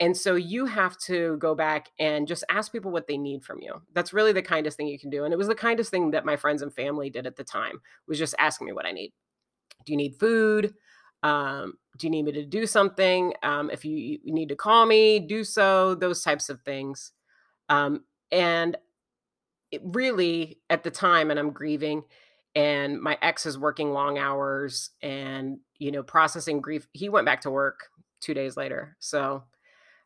And 0.00 0.16
so 0.16 0.34
you 0.34 0.66
have 0.66 0.98
to 0.98 1.36
go 1.36 1.54
back 1.54 1.90
and 1.98 2.26
just 2.26 2.44
ask 2.50 2.72
people 2.72 2.90
what 2.90 3.06
they 3.06 3.16
need 3.16 3.44
from 3.44 3.60
you. 3.60 3.82
That's 3.94 4.12
really 4.12 4.32
the 4.32 4.42
kindest 4.42 4.76
thing 4.76 4.88
you 4.88 4.98
can 4.98 5.10
do. 5.10 5.24
And 5.24 5.32
it 5.32 5.36
was 5.36 5.48
the 5.48 5.54
kindest 5.54 5.90
thing 5.90 6.10
that 6.10 6.24
my 6.24 6.36
friends 6.36 6.62
and 6.62 6.74
family 6.74 7.08
did 7.08 7.26
at 7.26 7.36
the 7.36 7.44
time 7.44 7.80
was 8.08 8.18
just 8.18 8.34
asking 8.38 8.66
me 8.66 8.72
what 8.72 8.86
I 8.86 8.92
need. 8.92 9.12
Do 9.84 9.92
you 9.92 9.96
need 9.96 10.16
food? 10.18 10.74
Um, 11.22 11.74
do 11.98 12.06
you 12.06 12.10
need 12.10 12.24
me 12.24 12.32
to 12.32 12.44
do 12.44 12.66
something? 12.66 13.32
Um, 13.42 13.70
if 13.70 13.84
you, 13.84 13.96
you, 13.96 14.32
need 14.32 14.48
to 14.48 14.56
call 14.56 14.86
me, 14.86 15.20
do 15.20 15.44
so, 15.44 15.94
those 15.94 16.22
types 16.22 16.48
of 16.48 16.60
things. 16.62 17.12
Um, 17.68 18.04
and 18.32 18.76
it 19.70 19.82
really, 19.84 20.58
at 20.68 20.82
the 20.82 20.90
time, 20.90 21.30
and 21.30 21.38
I'm 21.38 21.52
grieving, 21.52 22.02
and 22.54 23.00
my 23.00 23.16
ex 23.22 23.46
is 23.46 23.56
working 23.56 23.92
long 23.92 24.18
hours 24.18 24.90
and, 25.00 25.58
you 25.78 25.92
know, 25.92 26.02
processing 26.02 26.60
grief. 26.60 26.86
He 26.92 27.08
went 27.08 27.24
back 27.24 27.42
to 27.42 27.50
work 27.50 27.88
two 28.20 28.34
days 28.34 28.56
later. 28.56 28.96
So 28.98 29.44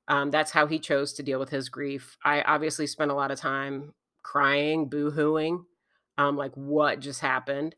um, 0.08 0.30
that's 0.30 0.52
how 0.52 0.66
he 0.66 0.78
chose 0.78 1.12
to 1.14 1.22
deal 1.22 1.38
with 1.38 1.50
his 1.50 1.68
grief. 1.68 2.16
I 2.24 2.42
obviously 2.42 2.86
spent 2.86 3.10
a 3.10 3.14
lot 3.14 3.30
of 3.30 3.40
time 3.40 3.94
crying, 4.22 4.88
boo 4.88 5.10
hooing, 5.10 5.64
um, 6.18 6.36
like 6.36 6.52
what 6.54 7.00
just 7.00 7.20
happened. 7.20 7.74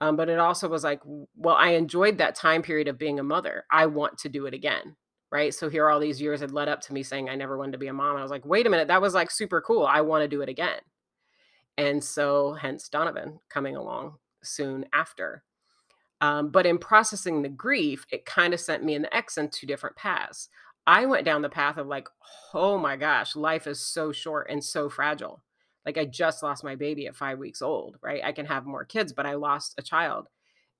Um, 0.00 0.16
but 0.16 0.28
it 0.28 0.38
also 0.38 0.68
was 0.68 0.84
like, 0.84 1.00
well, 1.36 1.54
I 1.54 1.70
enjoyed 1.70 2.18
that 2.18 2.34
time 2.34 2.62
period 2.62 2.88
of 2.88 2.98
being 2.98 3.18
a 3.18 3.24
mother. 3.24 3.64
I 3.70 3.86
want 3.86 4.18
to 4.18 4.28
do 4.28 4.46
it 4.46 4.54
again. 4.54 4.96
Right. 5.32 5.52
So 5.52 5.68
here 5.68 5.88
all 5.88 5.98
these 5.98 6.20
years 6.20 6.40
had 6.40 6.52
led 6.52 6.68
up 6.68 6.80
to 6.82 6.92
me 6.92 7.02
saying 7.02 7.28
I 7.28 7.34
never 7.34 7.58
wanted 7.58 7.72
to 7.72 7.78
be 7.78 7.88
a 7.88 7.92
mom. 7.92 8.16
I 8.16 8.22
was 8.22 8.30
like, 8.30 8.46
wait 8.46 8.66
a 8.66 8.70
minute, 8.70 8.88
that 8.88 9.02
was 9.02 9.12
like 9.12 9.30
super 9.30 9.60
cool. 9.60 9.84
I 9.84 10.00
want 10.00 10.22
to 10.22 10.28
do 10.28 10.40
it 10.40 10.48
again. 10.48 10.78
And 11.76 12.02
so 12.02 12.52
hence 12.52 12.88
Donovan 12.88 13.40
coming 13.48 13.76
along 13.76 14.14
soon 14.42 14.86
after. 14.92 15.42
Um, 16.20 16.50
but 16.50 16.64
in 16.64 16.78
processing 16.78 17.42
the 17.42 17.48
grief, 17.48 18.06
it 18.10 18.24
kind 18.24 18.54
of 18.54 18.60
sent 18.60 18.84
me 18.84 18.94
and 18.94 19.04
the 19.04 19.14
ex 19.14 19.36
in 19.36 19.50
two 19.50 19.66
different 19.66 19.96
paths. 19.96 20.48
I 20.86 21.06
went 21.06 21.24
down 21.24 21.42
the 21.42 21.48
path 21.48 21.78
of 21.78 21.86
like, 21.86 22.08
oh 22.54 22.78
my 22.78 22.96
gosh, 22.96 23.34
life 23.34 23.66
is 23.66 23.80
so 23.80 24.12
short 24.12 24.48
and 24.48 24.62
so 24.62 24.88
fragile. 24.88 25.42
Like 25.84 25.98
I 25.98 26.04
just 26.04 26.42
lost 26.42 26.64
my 26.64 26.76
baby 26.76 27.06
at 27.06 27.16
five 27.16 27.38
weeks 27.38 27.62
old, 27.62 27.96
right? 28.02 28.20
I 28.24 28.32
can 28.32 28.46
have 28.46 28.66
more 28.66 28.84
kids, 28.84 29.12
but 29.12 29.26
I 29.26 29.34
lost 29.34 29.74
a 29.78 29.82
child. 29.82 30.28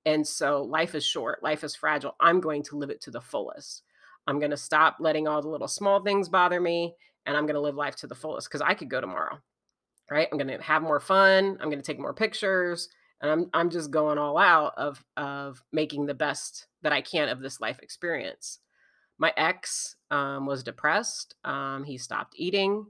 And 0.05 0.27
so 0.27 0.63
life 0.63 0.95
is 0.95 1.05
short, 1.05 1.43
life 1.43 1.65
is 1.65 1.75
fragile. 1.75 2.15
I'm 2.21 2.41
going 2.41 2.63
to 2.65 2.77
live 2.77 2.91
it 2.91 3.01
to 3.03 3.11
the 3.11 3.21
fullest. 3.21 3.83
I'm 4.29 4.39
going 4.39 4.51
to 4.53 4.57
stop 4.57 4.97
letting 5.01 5.27
all 5.27 5.43
the 5.43 5.49
little 5.49 5.69
small 5.69 6.03
things 6.03 6.29
bother 6.29 6.61
me 6.61 6.95
and 7.25 7.37
I'm 7.37 7.47
going 7.47 7.55
to 7.55 7.61
live 7.61 7.75
life 7.75 7.97
to 7.97 8.07
the 8.07 8.15
fullest 8.15 8.49
because 8.49 8.63
I 8.63 8.75
could 8.75 8.91
go 8.91 9.01
tomorrow, 9.01 9.39
right? 10.11 10.29
I'm 10.31 10.39
going 10.39 10.57
to 10.57 10.63
have 10.63 10.83
more 10.83 11.01
fun. 11.01 11.59
I'm 11.61 11.69
going 11.69 11.83
to 11.83 11.87
take 11.87 11.99
more 11.99 12.15
pictures 12.15 12.89
and 13.21 13.31
I'm, 13.31 13.51
I'm 13.53 13.71
just 13.71 13.91
going 13.91 14.19
all 14.19 14.39
out 14.39 14.75
of, 14.77 15.05
of 15.17 15.63
making 15.73 16.07
the 16.07 16.15
best 16.15 16.69
that 16.83 16.93
I 16.93 17.01
can 17.01 17.29
of 17.29 17.41
this 17.41 17.61
life 17.61 17.81
experience. 17.81 18.61
My 19.19 19.33
ex 19.37 19.97
um, 20.11 20.47
was 20.47 20.63
depressed. 20.63 21.35
Um, 21.45 21.85
he 21.85 21.99
stopped 21.99 22.35
eating. 22.37 22.87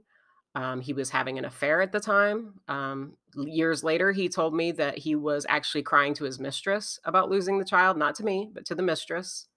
Um, 0.55 0.81
he 0.81 0.93
was 0.93 1.11
having 1.11 1.37
an 1.37 1.45
affair 1.45 1.81
at 1.81 1.91
the 1.91 1.99
time. 1.99 2.55
Um, 2.67 3.15
years 3.35 3.83
later, 3.83 4.11
he 4.11 4.27
told 4.27 4.55
me 4.55 4.71
that 4.73 4.97
he 4.97 5.15
was 5.15 5.45
actually 5.47 5.83
crying 5.83 6.15
to 6.15 6.23
his 6.23 6.39
mistress 6.39 6.99
about 7.05 7.29
losing 7.29 7.59
the 7.59 7.65
child, 7.65 7.95
not 7.95 8.15
to 8.15 8.25
me, 8.25 8.49
but 8.51 8.65
to 8.65 8.75
the 8.75 8.81
mistress. 8.81 9.47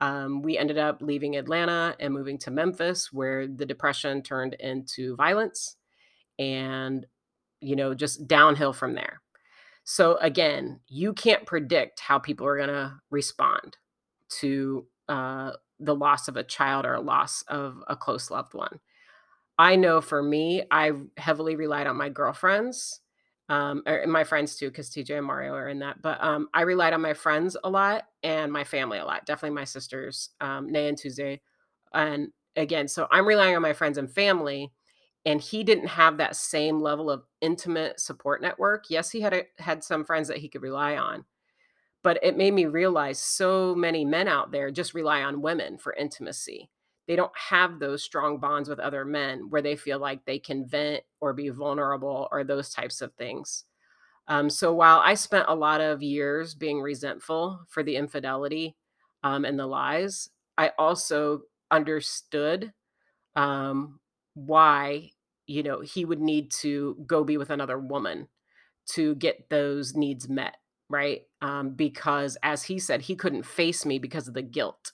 Um, 0.00 0.42
we 0.42 0.56
ended 0.56 0.78
up 0.78 1.02
leaving 1.02 1.36
Atlanta 1.36 1.94
and 2.00 2.14
moving 2.14 2.38
to 2.38 2.50
Memphis, 2.50 3.12
where 3.12 3.46
the 3.46 3.66
depression 3.66 4.22
turned 4.22 4.54
into 4.54 5.14
violence 5.16 5.76
and, 6.38 7.06
you 7.60 7.76
know, 7.76 7.94
just 7.94 8.26
downhill 8.26 8.72
from 8.72 8.94
there. 8.94 9.20
So, 9.84 10.16
again, 10.16 10.80
you 10.88 11.12
can't 11.12 11.44
predict 11.44 12.00
how 12.00 12.18
people 12.18 12.46
are 12.46 12.56
going 12.56 12.68
to 12.68 12.94
respond 13.10 13.76
to 14.40 14.86
uh, 15.08 15.52
the 15.80 15.94
loss 15.94 16.28
of 16.28 16.36
a 16.36 16.44
child 16.44 16.86
or 16.86 16.94
a 16.94 17.00
loss 17.00 17.42
of 17.48 17.82
a 17.88 17.96
close 17.96 18.30
loved 18.30 18.54
one. 18.54 18.80
I 19.58 19.76
know 19.76 20.00
for 20.00 20.22
me, 20.22 20.62
I 20.70 20.92
heavily 21.16 21.56
relied 21.56 21.86
on 21.86 21.96
my 21.96 22.08
girlfriends, 22.08 23.00
um, 23.48 23.82
or 23.86 24.06
my 24.06 24.24
friends 24.24 24.56
too, 24.56 24.68
because 24.68 24.90
TJ 24.90 25.18
and 25.18 25.26
Mario 25.26 25.54
are 25.54 25.68
in 25.68 25.80
that. 25.80 26.00
But 26.02 26.22
um, 26.22 26.48
I 26.54 26.62
relied 26.62 26.94
on 26.94 27.02
my 27.02 27.14
friends 27.14 27.56
a 27.62 27.68
lot 27.70 28.04
and 28.22 28.52
my 28.52 28.64
family 28.64 28.98
a 28.98 29.04
lot. 29.04 29.26
Definitely 29.26 29.54
my 29.54 29.64
sisters, 29.64 30.30
um, 30.40 30.70
Nay 30.70 30.88
and 30.88 30.96
Tuesday. 30.96 31.40
And 31.92 32.28
again, 32.56 32.88
so 32.88 33.06
I'm 33.10 33.26
relying 33.26 33.54
on 33.54 33.62
my 33.62 33.72
friends 33.72 33.98
and 33.98 34.10
family. 34.10 34.72
And 35.24 35.40
he 35.40 35.62
didn't 35.62 35.86
have 35.86 36.16
that 36.16 36.34
same 36.34 36.80
level 36.80 37.08
of 37.08 37.22
intimate 37.40 38.00
support 38.00 38.42
network. 38.42 38.86
Yes, 38.88 39.10
he 39.10 39.20
had 39.20 39.32
a, 39.32 39.44
had 39.58 39.84
some 39.84 40.04
friends 40.04 40.26
that 40.28 40.38
he 40.38 40.48
could 40.48 40.62
rely 40.62 40.96
on, 40.96 41.24
but 42.02 42.18
it 42.22 42.36
made 42.36 42.54
me 42.54 42.66
realize 42.66 43.18
so 43.18 43.74
many 43.74 44.04
men 44.04 44.28
out 44.28 44.50
there 44.50 44.70
just 44.70 44.94
rely 44.94 45.22
on 45.22 45.42
women 45.42 45.78
for 45.78 45.92
intimacy 45.94 46.70
they 47.08 47.16
don't 47.16 47.36
have 47.36 47.78
those 47.78 48.02
strong 48.02 48.38
bonds 48.38 48.68
with 48.68 48.78
other 48.78 49.04
men 49.04 49.50
where 49.50 49.62
they 49.62 49.76
feel 49.76 49.98
like 49.98 50.24
they 50.24 50.38
can 50.38 50.66
vent 50.66 51.02
or 51.20 51.32
be 51.32 51.48
vulnerable 51.48 52.28
or 52.30 52.44
those 52.44 52.70
types 52.70 53.02
of 53.02 53.12
things. 53.14 53.64
Um, 54.28 54.48
so 54.48 54.72
while 54.72 55.00
I 55.00 55.14
spent 55.14 55.46
a 55.48 55.54
lot 55.54 55.80
of 55.80 56.02
years 56.02 56.54
being 56.54 56.80
resentful 56.80 57.66
for 57.68 57.82
the 57.82 57.96
infidelity 57.96 58.76
um, 59.24 59.44
and 59.44 59.58
the 59.58 59.66
lies, 59.66 60.30
I 60.56 60.72
also 60.78 61.42
understood 61.70 62.72
um, 63.36 64.00
why 64.34 65.10
you 65.46 65.62
know 65.62 65.80
he 65.80 66.04
would 66.04 66.20
need 66.20 66.50
to 66.52 66.96
go 67.06 67.24
be 67.24 67.36
with 67.36 67.50
another 67.50 67.78
woman 67.78 68.28
to 68.86 69.14
get 69.16 69.50
those 69.50 69.94
needs 69.94 70.28
met 70.28 70.56
right 70.92 71.22
um, 71.40 71.70
because 71.70 72.36
as 72.42 72.62
he 72.62 72.78
said 72.78 73.02
he 73.02 73.16
couldn't 73.16 73.44
face 73.44 73.84
me 73.84 73.98
because 73.98 74.28
of 74.28 74.34
the 74.34 74.42
guilt 74.42 74.92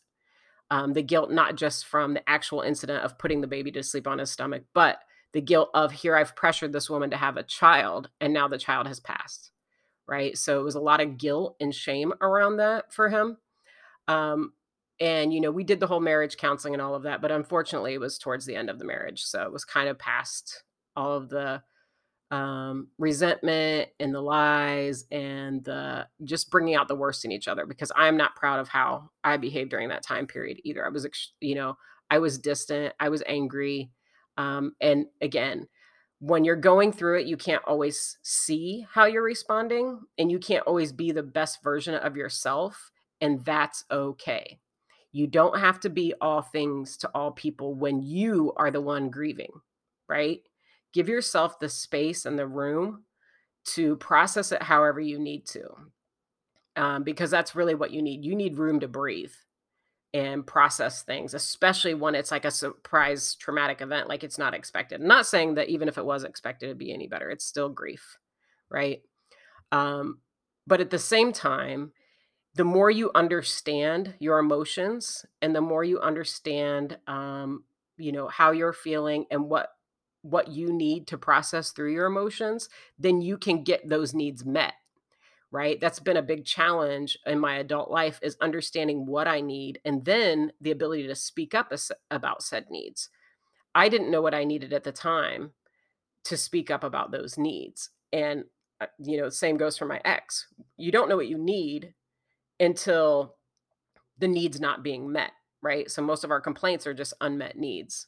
um, 0.70 0.92
the 0.92 1.02
guilt 1.02 1.30
not 1.30 1.56
just 1.56 1.86
from 1.86 2.14
the 2.14 2.28
actual 2.28 2.60
incident 2.60 3.04
of 3.04 3.18
putting 3.18 3.40
the 3.40 3.46
baby 3.46 3.70
to 3.72 3.82
sleep 3.82 4.06
on 4.06 4.18
his 4.18 4.30
stomach, 4.30 4.64
but 4.74 4.98
the 5.32 5.40
guilt 5.40 5.70
of 5.74 5.92
here 5.92 6.16
I've 6.16 6.36
pressured 6.36 6.72
this 6.72 6.90
woman 6.90 7.10
to 7.10 7.16
have 7.16 7.36
a 7.36 7.42
child 7.42 8.10
and 8.20 8.32
now 8.32 8.48
the 8.48 8.58
child 8.58 8.86
has 8.86 9.00
passed. 9.00 9.50
Right. 10.06 10.36
So 10.38 10.58
it 10.58 10.64
was 10.64 10.74
a 10.74 10.80
lot 10.80 11.00
of 11.00 11.18
guilt 11.18 11.56
and 11.60 11.74
shame 11.74 12.14
around 12.20 12.56
that 12.58 12.92
for 12.92 13.10
him. 13.10 13.36
Um, 14.08 14.54
and, 15.00 15.32
you 15.32 15.40
know, 15.40 15.50
we 15.50 15.64
did 15.64 15.80
the 15.80 15.86
whole 15.86 16.00
marriage 16.00 16.38
counseling 16.38 16.74
and 16.74 16.82
all 16.82 16.94
of 16.94 17.02
that, 17.02 17.20
but 17.20 17.30
unfortunately 17.30 17.94
it 17.94 18.00
was 18.00 18.18
towards 18.18 18.46
the 18.46 18.56
end 18.56 18.70
of 18.70 18.78
the 18.78 18.86
marriage. 18.86 19.22
So 19.22 19.42
it 19.42 19.52
was 19.52 19.64
kind 19.64 19.88
of 19.88 19.98
past 19.98 20.62
all 20.96 21.12
of 21.12 21.28
the 21.28 21.62
um, 22.30 22.88
resentment 22.98 23.88
and 24.00 24.14
the 24.14 24.20
lies 24.20 25.04
and 25.10 25.64
the 25.64 26.06
just 26.24 26.50
bringing 26.50 26.74
out 26.74 26.88
the 26.88 26.94
worst 26.94 27.24
in 27.24 27.32
each 27.32 27.48
other 27.48 27.64
because 27.64 27.90
I'm 27.96 28.16
not 28.16 28.36
proud 28.36 28.60
of 28.60 28.68
how 28.68 29.10
I 29.24 29.36
behaved 29.38 29.70
during 29.70 29.88
that 29.88 30.02
time 30.02 30.26
period 30.26 30.60
either. 30.64 30.84
I 30.84 30.90
was, 30.90 31.06
you 31.40 31.54
know, 31.54 31.76
I 32.10 32.18
was 32.18 32.38
distant, 32.38 32.94
I 33.00 33.08
was 33.08 33.22
angry. 33.26 33.90
Um, 34.36 34.74
and 34.80 35.06
again, 35.22 35.68
when 36.20 36.44
you're 36.44 36.56
going 36.56 36.92
through 36.92 37.20
it, 37.20 37.26
you 37.26 37.36
can't 37.36 37.64
always 37.64 38.18
see 38.22 38.86
how 38.90 39.06
you're 39.06 39.22
responding 39.22 40.00
and 40.18 40.30
you 40.30 40.38
can't 40.38 40.66
always 40.66 40.92
be 40.92 41.12
the 41.12 41.22
best 41.22 41.62
version 41.62 41.94
of 41.94 42.16
yourself. 42.16 42.90
And 43.20 43.44
that's 43.44 43.84
okay. 43.90 44.58
You 45.12 45.26
don't 45.26 45.58
have 45.58 45.80
to 45.80 45.90
be 45.90 46.14
all 46.20 46.42
things 46.42 46.96
to 46.98 47.10
all 47.14 47.32
people 47.32 47.74
when 47.74 48.02
you 48.02 48.52
are 48.56 48.70
the 48.70 48.80
one 48.80 49.10
grieving, 49.10 49.52
right? 50.08 50.40
Give 50.92 51.08
yourself 51.08 51.58
the 51.58 51.68
space 51.68 52.24
and 52.24 52.38
the 52.38 52.46
room 52.46 53.04
to 53.64 53.96
process 53.96 54.52
it 54.52 54.62
however 54.62 55.00
you 55.00 55.18
need 55.18 55.46
to 55.46 55.64
um, 56.76 57.02
because 57.02 57.30
that's 57.30 57.56
really 57.56 57.74
what 57.74 57.90
you 57.90 58.00
need. 58.00 58.24
You 58.24 58.36
need 58.36 58.56
room 58.56 58.80
to 58.80 58.88
breathe 58.88 59.32
and 60.14 60.46
process 60.46 61.02
things 61.02 61.34
especially 61.34 61.92
when 61.92 62.14
it's 62.14 62.30
like 62.30 62.46
a 62.46 62.50
surprise 62.50 63.34
traumatic 63.34 63.82
event 63.82 64.08
like 64.08 64.24
it's 64.24 64.38
not 64.38 64.54
expected. 64.54 65.00
I'm 65.00 65.06
not 65.06 65.26
saying 65.26 65.54
that 65.54 65.68
even 65.68 65.86
if 65.86 65.98
it 65.98 66.04
was 66.04 66.24
expected 66.24 66.68
to 66.68 66.74
be 66.74 66.94
any 66.94 67.06
better. 67.06 67.28
It's 67.30 67.44
still 67.44 67.68
grief 67.68 68.16
right? 68.70 69.02
Um, 69.72 70.20
but 70.66 70.80
at 70.80 70.90
the 70.90 70.98
same 70.98 71.32
time 71.32 71.92
the 72.54 72.64
more 72.64 72.90
you 72.90 73.10
understand 73.14 74.14
your 74.18 74.38
emotions 74.38 75.24
and 75.42 75.54
the 75.54 75.60
more 75.60 75.84
you 75.84 76.00
understand 76.00 76.98
um, 77.06 77.64
you 77.98 78.12
know 78.12 78.28
how 78.28 78.50
you're 78.50 78.72
feeling 78.72 79.26
and 79.30 79.48
what 79.48 79.70
what 80.22 80.48
you 80.48 80.72
need 80.72 81.06
to 81.08 81.18
process 81.18 81.70
through 81.70 81.92
your 81.92 82.06
emotions, 82.06 82.68
then 82.98 83.20
you 83.20 83.38
can 83.38 83.62
get 83.62 83.88
those 83.88 84.14
needs 84.14 84.44
met. 84.44 84.74
Right? 85.50 85.80
That's 85.80 86.00
been 86.00 86.18
a 86.18 86.22
big 86.22 86.44
challenge 86.44 87.18
in 87.24 87.38
my 87.38 87.56
adult 87.56 87.90
life 87.90 88.20
is 88.22 88.36
understanding 88.40 89.06
what 89.06 89.26
I 89.26 89.40
need 89.40 89.80
and 89.82 90.04
then 90.04 90.52
the 90.60 90.70
ability 90.70 91.06
to 91.06 91.14
speak 91.14 91.54
up 91.54 91.72
about 92.10 92.42
said 92.42 92.66
needs. 92.70 93.08
I 93.74 93.88
didn't 93.88 94.10
know 94.10 94.20
what 94.20 94.34
I 94.34 94.44
needed 94.44 94.74
at 94.74 94.84
the 94.84 94.92
time 94.92 95.52
to 96.24 96.36
speak 96.36 96.70
up 96.70 96.84
about 96.84 97.12
those 97.12 97.38
needs. 97.38 97.88
And 98.12 98.44
uh, 98.80 98.86
you 98.98 99.18
know, 99.18 99.28
same 99.28 99.56
goes 99.56 99.76
for 99.76 99.86
my 99.86 100.00
ex. 100.04 100.46
You 100.76 100.92
don't 100.92 101.08
know 101.08 101.16
what 101.16 101.28
you 101.28 101.38
need 101.38 101.94
until 102.60 103.36
the 104.18 104.28
needs 104.28 104.60
not 104.60 104.82
being 104.82 105.10
met, 105.10 105.32
right? 105.62 105.90
So 105.90 106.02
most 106.02 106.24
of 106.24 106.30
our 106.30 106.40
complaints 106.40 106.86
are 106.86 106.94
just 106.94 107.14
unmet 107.20 107.56
needs. 107.56 108.06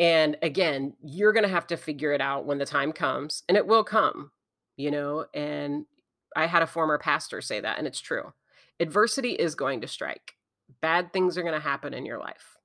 And 0.00 0.38
again, 0.40 0.94
you're 1.02 1.34
going 1.34 1.44
to 1.44 1.50
have 1.50 1.66
to 1.68 1.76
figure 1.76 2.12
it 2.12 2.22
out 2.22 2.46
when 2.46 2.56
the 2.56 2.64
time 2.64 2.90
comes, 2.90 3.44
and 3.48 3.56
it 3.56 3.66
will 3.66 3.84
come, 3.84 4.30
you 4.78 4.90
know. 4.90 5.26
And 5.34 5.84
I 6.34 6.46
had 6.46 6.62
a 6.62 6.66
former 6.66 6.96
pastor 6.96 7.42
say 7.42 7.60
that, 7.60 7.76
and 7.76 7.86
it's 7.86 8.00
true. 8.00 8.32
Adversity 8.80 9.32
is 9.32 9.54
going 9.54 9.82
to 9.82 9.86
strike, 9.86 10.36
bad 10.80 11.12
things 11.12 11.36
are 11.36 11.42
going 11.42 11.54
to 11.54 11.60
happen 11.60 11.92
in 11.92 12.06
your 12.06 12.18
life. 12.18 12.56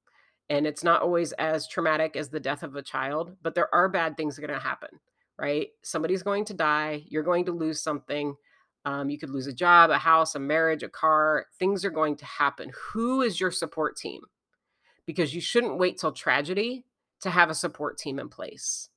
And 0.50 0.66
it's 0.66 0.84
not 0.84 1.02
always 1.02 1.34
as 1.34 1.68
traumatic 1.68 2.16
as 2.16 2.30
the 2.30 2.40
death 2.40 2.64
of 2.64 2.78
a 2.78 2.82
child, 2.82 3.36
but 3.42 3.54
there 3.54 3.74
are 3.76 3.90
bad 3.90 4.16
things 4.16 4.40
going 4.40 4.54
to 4.54 4.60
happen, 4.60 4.90
right? 5.38 5.70
Somebody's 5.82 6.24
going 6.24 6.46
to 6.46 6.54
die, 6.54 7.04
you're 7.10 7.24
going 7.24 7.46
to 7.46 7.52
lose 7.52 7.82
something. 7.82 8.36
Um, 8.86 9.10
you 9.10 9.18
could 9.18 9.32
lose 9.32 9.48
a 9.48 9.54
job, 9.54 9.90
a 9.90 9.98
house, 9.98 10.36
a 10.36 10.40
marriage, 10.40 10.84
a 10.84 10.90
car. 10.90 11.48
Things 11.58 11.84
are 11.84 11.90
going 11.90 12.16
to 12.18 12.26
happen. 12.26 12.72
Who 12.94 13.24
is 13.24 13.40
your 13.40 13.50
support 13.50 13.98
team? 13.98 14.22
Because 15.08 15.34
you 15.34 15.42
shouldn't 15.42 15.80
wait 15.80 15.98
till 15.98 16.12
tragedy 16.12 16.86
to 17.26 17.32
have 17.32 17.50
a 17.50 17.56
support 17.56 17.98
team 17.98 18.20
in 18.20 18.30
place. 18.30 18.90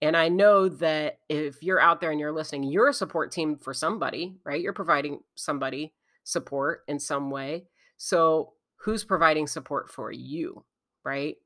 And 0.00 0.16
I 0.16 0.28
know 0.28 0.68
that 0.68 1.18
if 1.28 1.62
you're 1.62 1.80
out 1.80 2.00
there 2.00 2.10
and 2.10 2.18
you're 2.18 2.32
listening, 2.32 2.64
you're 2.64 2.88
a 2.88 2.94
support 2.94 3.30
team 3.30 3.56
for 3.56 3.74
somebody, 3.74 4.36
right? 4.44 4.60
You're 4.60 4.72
providing 4.72 5.20
somebody 5.34 5.92
support 6.24 6.82
in 6.86 6.98
some 6.98 7.30
way. 7.30 7.64
So, 7.96 8.52
who's 8.76 9.04
providing 9.04 9.46
support 9.46 9.90
for 9.90 10.10
you, 10.10 10.64
right? 11.04 11.36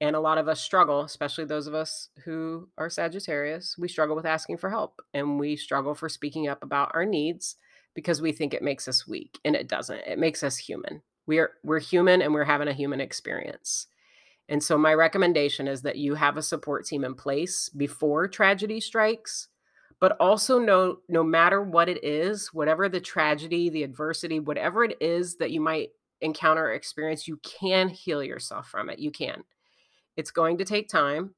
And 0.00 0.16
a 0.16 0.20
lot 0.20 0.38
of 0.38 0.48
us 0.48 0.60
struggle, 0.60 1.02
especially 1.02 1.44
those 1.44 1.66
of 1.66 1.74
us 1.74 2.08
who 2.24 2.68
are 2.78 2.90
Sagittarius, 2.90 3.76
we 3.78 3.88
struggle 3.88 4.16
with 4.16 4.26
asking 4.26 4.58
for 4.58 4.70
help 4.70 5.00
and 5.12 5.38
we 5.38 5.56
struggle 5.56 5.94
for 5.94 6.08
speaking 6.08 6.48
up 6.48 6.62
about 6.64 6.90
our 6.94 7.04
needs 7.04 7.56
because 7.94 8.20
we 8.20 8.32
think 8.32 8.52
it 8.52 8.62
makes 8.62 8.88
us 8.88 9.06
weak 9.06 9.38
and 9.44 9.54
it 9.54 9.68
doesn't. 9.68 10.00
It 10.06 10.18
makes 10.18 10.42
us 10.42 10.56
human. 10.56 11.02
We're 11.26 11.52
we're 11.62 11.78
human 11.80 12.22
and 12.22 12.34
we're 12.34 12.44
having 12.44 12.68
a 12.68 12.72
human 12.72 13.00
experience. 13.00 13.86
And 14.48 14.62
so 14.62 14.76
my 14.76 14.92
recommendation 14.94 15.66
is 15.66 15.82
that 15.82 15.96
you 15.96 16.14
have 16.14 16.36
a 16.36 16.42
support 16.42 16.84
team 16.86 17.04
in 17.04 17.14
place 17.14 17.70
before 17.70 18.28
tragedy 18.28 18.80
strikes, 18.80 19.48
but 20.00 20.16
also 20.20 20.58
know 20.58 20.98
no 21.08 21.24
matter 21.24 21.62
what 21.62 21.88
it 21.88 22.04
is, 22.04 22.52
whatever 22.52 22.88
the 22.88 23.00
tragedy, 23.00 23.70
the 23.70 23.82
adversity, 23.82 24.40
whatever 24.40 24.84
it 24.84 24.96
is 25.00 25.36
that 25.36 25.50
you 25.50 25.60
might 25.60 25.90
encounter 26.20 26.66
or 26.66 26.72
experience, 26.72 27.26
you 27.26 27.38
can 27.38 27.88
heal 27.88 28.22
yourself 28.22 28.68
from 28.68 28.90
it. 28.90 28.98
You 28.98 29.10
can. 29.10 29.44
It's 30.16 30.30
going 30.30 30.58
to 30.58 30.64
take 30.64 30.88
time. 30.88 31.34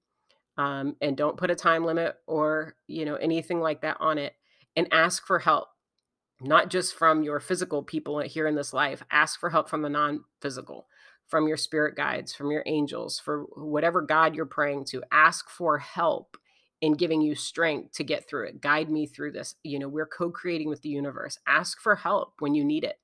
Um, 0.59 0.97
and 1.01 1.16
don't 1.16 1.37
put 1.37 1.51
a 1.51 1.55
time 1.55 1.85
limit 1.85 2.16
or 2.27 2.77
you 2.87 3.05
know 3.05 3.16
anything 3.16 3.61
like 3.61 3.83
that 3.83 3.99
on 4.01 4.16
it 4.16 4.33
and 4.75 4.88
ask 4.90 5.27
for 5.27 5.38
help 5.38 5.69
not 6.40 6.71
just 6.71 6.95
from 6.95 7.23
your 7.23 7.40
physical 7.40 7.83
people 7.83 8.21
here 8.21 8.47
in 8.47 8.55
this 8.55 8.73
life 8.73 9.03
ask 9.11 9.38
for 9.38 9.51
help 9.51 9.69
from 9.69 9.83
the 9.83 9.90
non-physical 9.90 10.87
from 11.29 11.49
your 11.49 11.57
spirit 11.57 11.97
guides, 11.97 12.35
from 12.35 12.51
your 12.51 12.62
angels, 12.67 13.19
for 13.19 13.43
whatever 13.57 14.01
God 14.01 14.35
you're 14.35 14.47
praying 14.47 14.85
to. 14.87 15.03
Ask 15.11 15.51
for 15.51 15.79
help 15.79 16.37
in 16.81 16.93
giving 16.93 17.21
you 17.21 17.35
strength 17.35 17.93
to 17.93 18.05
get 18.05 18.29
through 18.29 18.47
it. 18.47 18.61
Guide 18.61 18.91
me 18.91 19.07
through 19.07 19.33
this. 19.33 19.55
You 19.62 19.79
know, 19.79 19.89
we're 19.89 20.07
co 20.07 20.31
creating 20.31 20.69
with 20.69 20.83
the 20.83 20.89
universe. 20.89 21.39
Ask 21.49 21.81
for 21.81 21.97
help 21.97 22.35
when 22.39 22.55
you 22.55 22.65
need 22.65 22.85
it. 22.85 23.01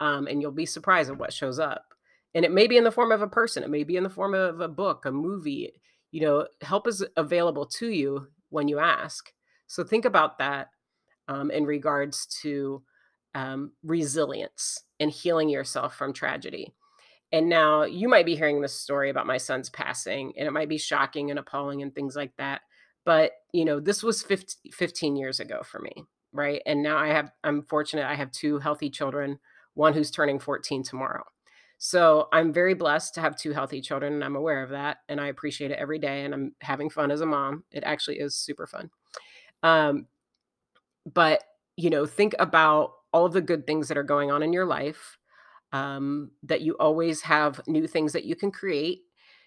Um, 0.00 0.26
and 0.26 0.42
you'll 0.42 0.50
be 0.50 0.66
surprised 0.66 1.10
at 1.10 1.18
what 1.18 1.32
shows 1.32 1.58
up. 1.58 1.94
And 2.34 2.44
it 2.44 2.50
may 2.50 2.66
be 2.66 2.76
in 2.76 2.84
the 2.84 2.90
form 2.90 3.12
of 3.12 3.22
a 3.22 3.28
person, 3.28 3.62
it 3.62 3.70
may 3.70 3.84
be 3.84 3.96
in 3.96 4.02
the 4.02 4.10
form 4.10 4.34
of 4.34 4.60
a 4.60 4.68
book, 4.68 5.06
a 5.06 5.12
movie. 5.12 5.72
you 6.10 6.20
know, 6.20 6.46
help 6.60 6.86
is 6.86 7.04
available 7.16 7.66
to 7.66 7.88
you 7.88 8.28
when 8.50 8.68
you 8.68 8.78
ask. 8.78 9.32
So 9.66 9.82
think 9.82 10.04
about 10.04 10.38
that 10.38 10.68
um, 11.28 11.50
in 11.50 11.64
regards 11.64 12.26
to 12.42 12.82
um, 13.34 13.72
resilience 13.82 14.82
and 15.00 15.10
healing 15.10 15.48
yourself 15.48 15.96
from 15.96 16.12
tragedy. 16.12 16.72
And 17.32 17.48
now 17.48 17.82
you 17.82 18.08
might 18.08 18.26
be 18.26 18.36
hearing 18.36 18.60
this 18.60 18.74
story 18.74 19.10
about 19.10 19.26
my 19.26 19.38
son's 19.38 19.70
passing, 19.70 20.32
and 20.36 20.46
it 20.46 20.52
might 20.52 20.68
be 20.68 20.78
shocking 20.78 21.30
and 21.30 21.38
appalling 21.38 21.82
and 21.82 21.94
things 21.94 22.14
like 22.14 22.32
that. 22.38 22.60
But, 23.04 23.32
you 23.52 23.64
know, 23.64 23.80
this 23.80 24.02
was 24.02 24.22
15, 24.22 24.72
15 24.72 25.16
years 25.16 25.40
ago 25.40 25.62
for 25.64 25.80
me, 25.80 26.04
right? 26.32 26.62
And 26.64 26.82
now 26.82 26.96
I 26.96 27.08
have, 27.08 27.30
I'm 27.42 27.62
fortunate, 27.64 28.06
I 28.06 28.14
have 28.14 28.30
two 28.30 28.58
healthy 28.58 28.88
children, 28.88 29.38
one 29.74 29.92
who's 29.92 30.10
turning 30.10 30.38
14 30.38 30.82
tomorrow. 30.82 31.24
So 31.78 32.28
I'm 32.32 32.52
very 32.52 32.74
blessed 32.74 33.14
to 33.14 33.20
have 33.20 33.36
two 33.36 33.52
healthy 33.52 33.80
children, 33.80 34.14
and 34.14 34.24
I'm 34.24 34.36
aware 34.36 34.62
of 34.62 34.70
that. 34.70 34.98
And 35.08 35.20
I 35.20 35.26
appreciate 35.26 35.70
it 35.70 35.78
every 35.78 35.98
day. 35.98 36.24
And 36.24 36.32
I'm 36.32 36.54
having 36.60 36.88
fun 36.88 37.10
as 37.10 37.20
a 37.20 37.26
mom. 37.26 37.64
It 37.72 37.82
actually 37.84 38.20
is 38.20 38.36
super 38.36 38.66
fun. 38.66 38.90
Um, 39.62 40.06
but, 41.12 41.42
you 41.76 41.90
know, 41.90 42.06
think 42.06 42.34
about 42.38 42.92
all 43.12 43.26
of 43.26 43.32
the 43.32 43.40
good 43.40 43.66
things 43.66 43.88
that 43.88 43.98
are 43.98 44.02
going 44.02 44.30
on 44.30 44.42
in 44.42 44.52
your 44.52 44.64
life 44.64 45.18
um, 45.74 46.30
that 46.44 46.60
you 46.60 46.74
always 46.78 47.20
have 47.22 47.60
new 47.66 47.88
things 47.88 48.12
that 48.12 48.24
you 48.24 48.36
can 48.36 48.52
create, 48.52 49.00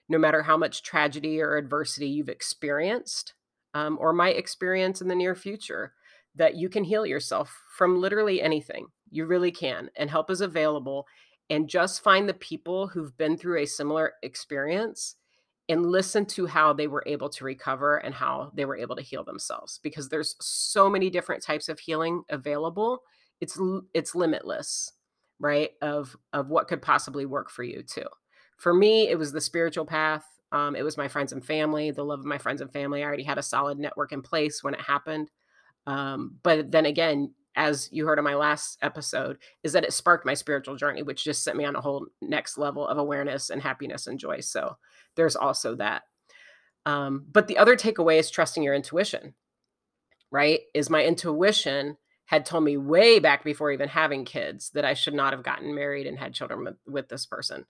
no 0.09 0.17
matter 0.17 0.43
how 0.43 0.57
much 0.57 0.83
tragedy 0.83 1.41
or 1.41 1.55
adversity 1.55 2.07
you've 2.09 2.27
experienced 2.27 3.33
um, 3.73 3.97
or 3.99 4.11
might 4.11 4.35
experience 4.35 5.01
in 5.01 5.07
the 5.07 5.15
near 5.15 5.35
future, 5.35 5.93
that 6.35 6.55
you 6.55 6.67
can 6.67 6.83
heal 6.83 7.05
yourself 7.05 7.57
from 7.77 8.01
literally 8.01 8.41
anything. 8.41 8.87
You 9.09 9.25
really 9.25 9.51
can. 9.51 9.89
And 9.95 10.09
help 10.09 10.29
is 10.29 10.41
available. 10.41 11.07
And 11.49 11.69
just 11.69 12.03
find 12.03 12.27
the 12.27 12.33
people 12.33 12.87
who've 12.87 13.17
been 13.17 13.37
through 13.37 13.59
a 13.61 13.65
similar 13.65 14.11
experience 14.21 15.15
and 15.69 15.85
listen 15.85 16.25
to 16.25 16.45
how 16.45 16.73
they 16.73 16.87
were 16.87 17.03
able 17.05 17.29
to 17.29 17.45
recover 17.45 17.97
and 17.97 18.13
how 18.13 18.51
they 18.53 18.65
were 18.65 18.77
able 18.77 18.97
to 18.97 19.01
heal 19.01 19.23
themselves 19.23 19.79
because 19.81 20.09
there's 20.09 20.35
so 20.41 20.89
many 20.89 21.09
different 21.09 21.41
types 21.41 21.69
of 21.69 21.79
healing 21.79 22.23
available 22.29 23.01
it's 23.41 23.59
it's 23.93 24.15
limitless 24.15 24.93
right 25.39 25.71
of 25.81 26.15
of 26.33 26.49
what 26.49 26.67
could 26.67 26.81
possibly 26.81 27.25
work 27.25 27.49
for 27.49 27.63
you 27.63 27.83
too. 27.83 28.07
For 28.57 28.73
me 28.73 29.09
it 29.09 29.17
was 29.17 29.31
the 29.31 29.41
spiritual 29.41 29.85
path 29.85 30.25
um, 30.51 30.75
it 30.75 30.83
was 30.83 30.97
my 30.97 31.07
friends 31.07 31.33
and 31.33 31.45
family 31.45 31.91
the 31.91 32.03
love 32.03 32.19
of 32.19 32.25
my 32.25 32.37
friends 32.37 32.61
and 32.61 32.71
family. 32.71 33.03
I 33.03 33.05
already 33.05 33.23
had 33.23 33.37
a 33.37 33.43
solid 33.43 33.77
network 33.77 34.11
in 34.11 34.21
place 34.21 34.63
when 34.63 34.73
it 34.73 34.81
happened 34.81 35.31
um, 35.85 36.35
but 36.43 36.71
then 36.71 36.85
again 36.85 37.33
as 37.55 37.89
you 37.91 38.05
heard 38.05 38.19
in 38.19 38.23
my 38.23 38.35
last 38.35 38.77
episode 38.83 39.37
is 39.63 39.73
that 39.73 39.83
it 39.83 39.91
sparked 39.91 40.25
my 40.25 40.35
spiritual 40.35 40.75
journey 40.75 41.01
which 41.01 41.23
just 41.23 41.43
sent 41.43 41.57
me 41.57 41.65
on 41.65 41.75
a 41.75 41.81
whole 41.81 42.05
next 42.21 42.57
level 42.57 42.87
of 42.87 42.97
awareness 42.97 43.49
and 43.49 43.61
happiness 43.61 44.05
and 44.05 44.19
joy. 44.19 44.39
So 44.39 44.77
there's 45.15 45.35
also 45.35 45.75
that. 45.75 46.03
Um, 46.85 47.25
but 47.31 47.47
the 47.47 47.57
other 47.57 47.75
takeaway 47.75 48.19
is 48.19 48.29
trusting 48.29 48.61
your 48.63 48.75
intuition 48.75 49.33
right? 50.31 50.61
Is 50.73 50.89
my 50.89 51.03
intuition 51.03 51.97
had 52.27 52.45
told 52.45 52.63
me 52.63 52.75
way 52.75 53.19
back 53.19 53.43
before 53.43 53.71
even 53.71 53.87
having 53.87 54.25
kids 54.25 54.69
that 54.71 54.85
I 54.85 54.93
should 54.93 55.13
not 55.13 55.33
have 55.33 55.43
gotten 55.43 55.73
married 55.73 56.05
and 56.05 56.19
had 56.19 56.33
children 56.33 56.63
with, 56.63 56.75
with 56.85 57.09
this 57.09 57.25
person. 57.25 57.65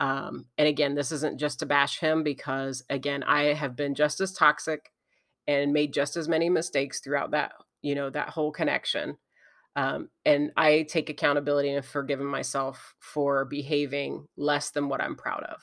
Um, 0.00 0.46
and 0.58 0.66
again, 0.66 0.94
this 0.94 1.12
isn't 1.12 1.38
just 1.38 1.60
to 1.60 1.66
bash 1.66 2.00
him 2.00 2.24
because, 2.24 2.82
again, 2.90 3.22
I 3.22 3.54
have 3.54 3.76
been 3.76 3.94
just 3.94 4.20
as 4.20 4.32
toxic 4.32 4.90
and 5.46 5.72
made 5.72 5.92
just 5.92 6.16
as 6.16 6.28
many 6.28 6.50
mistakes 6.50 7.00
throughout 7.00 7.30
that, 7.32 7.52
you 7.82 7.94
know, 7.94 8.10
that 8.10 8.30
whole 8.30 8.50
connection. 8.50 9.16
Um, 9.76 10.08
and 10.24 10.50
I 10.56 10.86
take 10.88 11.08
accountability 11.08 11.70
and 11.70 11.84
forgiving 11.84 12.26
myself 12.26 12.94
for 12.98 13.44
behaving 13.44 14.26
less 14.36 14.70
than 14.70 14.88
what 14.88 15.00
I'm 15.00 15.14
proud 15.14 15.44
of 15.44 15.62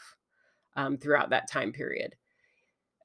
um, 0.78 0.98
throughout 0.98 1.32
that 1.32 1.52
time 1.52 1.74
period. 1.74 2.16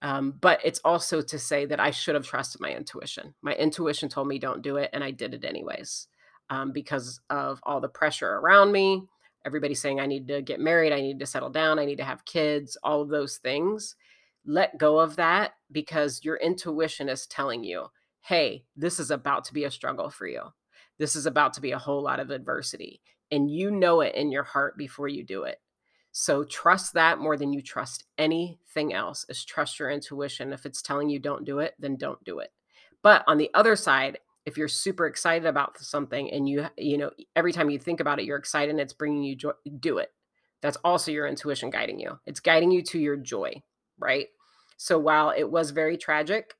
Um, 0.02 0.34
but 0.40 0.60
it's 0.64 0.80
also 0.84 1.22
to 1.22 1.38
say 1.38 1.64
that 1.66 1.78
I 1.80 1.92
should 1.92 2.16
have 2.16 2.26
trusted 2.26 2.60
my 2.60 2.74
intuition. 2.74 3.34
My 3.40 3.54
intuition 3.54 4.08
told 4.08 4.26
me 4.26 4.38
don't 4.38 4.60
do 4.60 4.76
it, 4.76 4.90
and 4.92 5.02
I 5.02 5.12
did 5.12 5.32
it 5.32 5.44
anyways 5.44 6.08
um, 6.50 6.72
because 6.72 7.20
of 7.30 7.60
all 7.62 7.80
the 7.80 7.88
pressure 7.88 8.28
around 8.28 8.72
me. 8.72 9.06
Everybody 9.46 9.74
saying 9.74 10.00
I 10.00 10.06
need 10.06 10.28
to 10.28 10.42
get 10.42 10.60
married, 10.60 10.92
I 10.92 11.00
need 11.00 11.20
to 11.20 11.26
settle 11.26 11.50
down, 11.50 11.78
I 11.78 11.84
need 11.84 11.98
to 11.98 12.04
have 12.04 12.24
kids, 12.24 12.76
all 12.82 13.00
of 13.00 13.08
those 13.08 13.38
things. 13.38 13.94
Let 14.44 14.76
go 14.76 14.98
of 14.98 15.16
that 15.16 15.52
because 15.70 16.24
your 16.24 16.36
intuition 16.36 17.08
is 17.08 17.26
telling 17.26 17.62
you, 17.62 17.86
hey, 18.22 18.64
this 18.76 18.98
is 19.00 19.10
about 19.10 19.44
to 19.46 19.54
be 19.54 19.64
a 19.64 19.70
struggle 19.70 20.10
for 20.10 20.26
you. 20.26 20.42
This 20.98 21.16
is 21.16 21.26
about 21.26 21.54
to 21.54 21.60
be 21.60 21.72
a 21.72 21.78
whole 21.78 22.02
lot 22.02 22.20
of 22.20 22.30
adversity. 22.30 23.00
And 23.30 23.50
you 23.50 23.70
know 23.70 24.00
it 24.00 24.14
in 24.14 24.30
your 24.30 24.42
heart 24.42 24.76
before 24.76 25.08
you 25.08 25.24
do 25.24 25.44
it. 25.44 25.60
So 26.12 26.44
trust 26.44 26.92
that 26.92 27.18
more 27.18 27.36
than 27.36 27.52
you 27.52 27.62
trust 27.62 28.04
anything 28.18 28.92
else 28.92 29.24
is 29.28 29.44
trust 29.44 29.78
your 29.78 29.90
intuition. 29.90 30.52
If 30.52 30.66
it's 30.66 30.82
telling 30.82 31.08
you 31.08 31.18
don't 31.18 31.44
do 31.44 31.58
it, 31.58 31.74
then 31.78 31.96
don't 31.96 32.22
do 32.22 32.38
it. 32.38 32.50
But 33.02 33.24
on 33.26 33.38
the 33.38 33.50
other 33.54 33.76
side, 33.76 34.18
if 34.44 34.56
you're 34.56 34.68
super 34.68 35.06
excited 35.06 35.46
about 35.46 35.78
something 35.78 36.30
and 36.30 36.48
you 36.48 36.66
you 36.76 36.98
know 36.98 37.10
every 37.36 37.52
time 37.52 37.70
you 37.70 37.78
think 37.78 38.00
about 38.00 38.18
it 38.18 38.24
you're 38.24 38.36
excited 38.36 38.70
and 38.70 38.80
it's 38.80 38.92
bringing 38.92 39.22
you 39.22 39.36
joy, 39.36 39.52
do 39.80 39.98
it. 39.98 40.12
That's 40.60 40.76
also 40.84 41.10
your 41.10 41.26
intuition 41.26 41.70
guiding 41.70 41.98
you. 41.98 42.18
It's 42.26 42.40
guiding 42.40 42.70
you 42.70 42.82
to 42.84 42.98
your 42.98 43.16
joy, 43.16 43.62
right? 43.98 44.28
So 44.76 44.98
while 44.98 45.30
it 45.30 45.50
was 45.50 45.70
very 45.70 45.96
tragic 45.96 46.54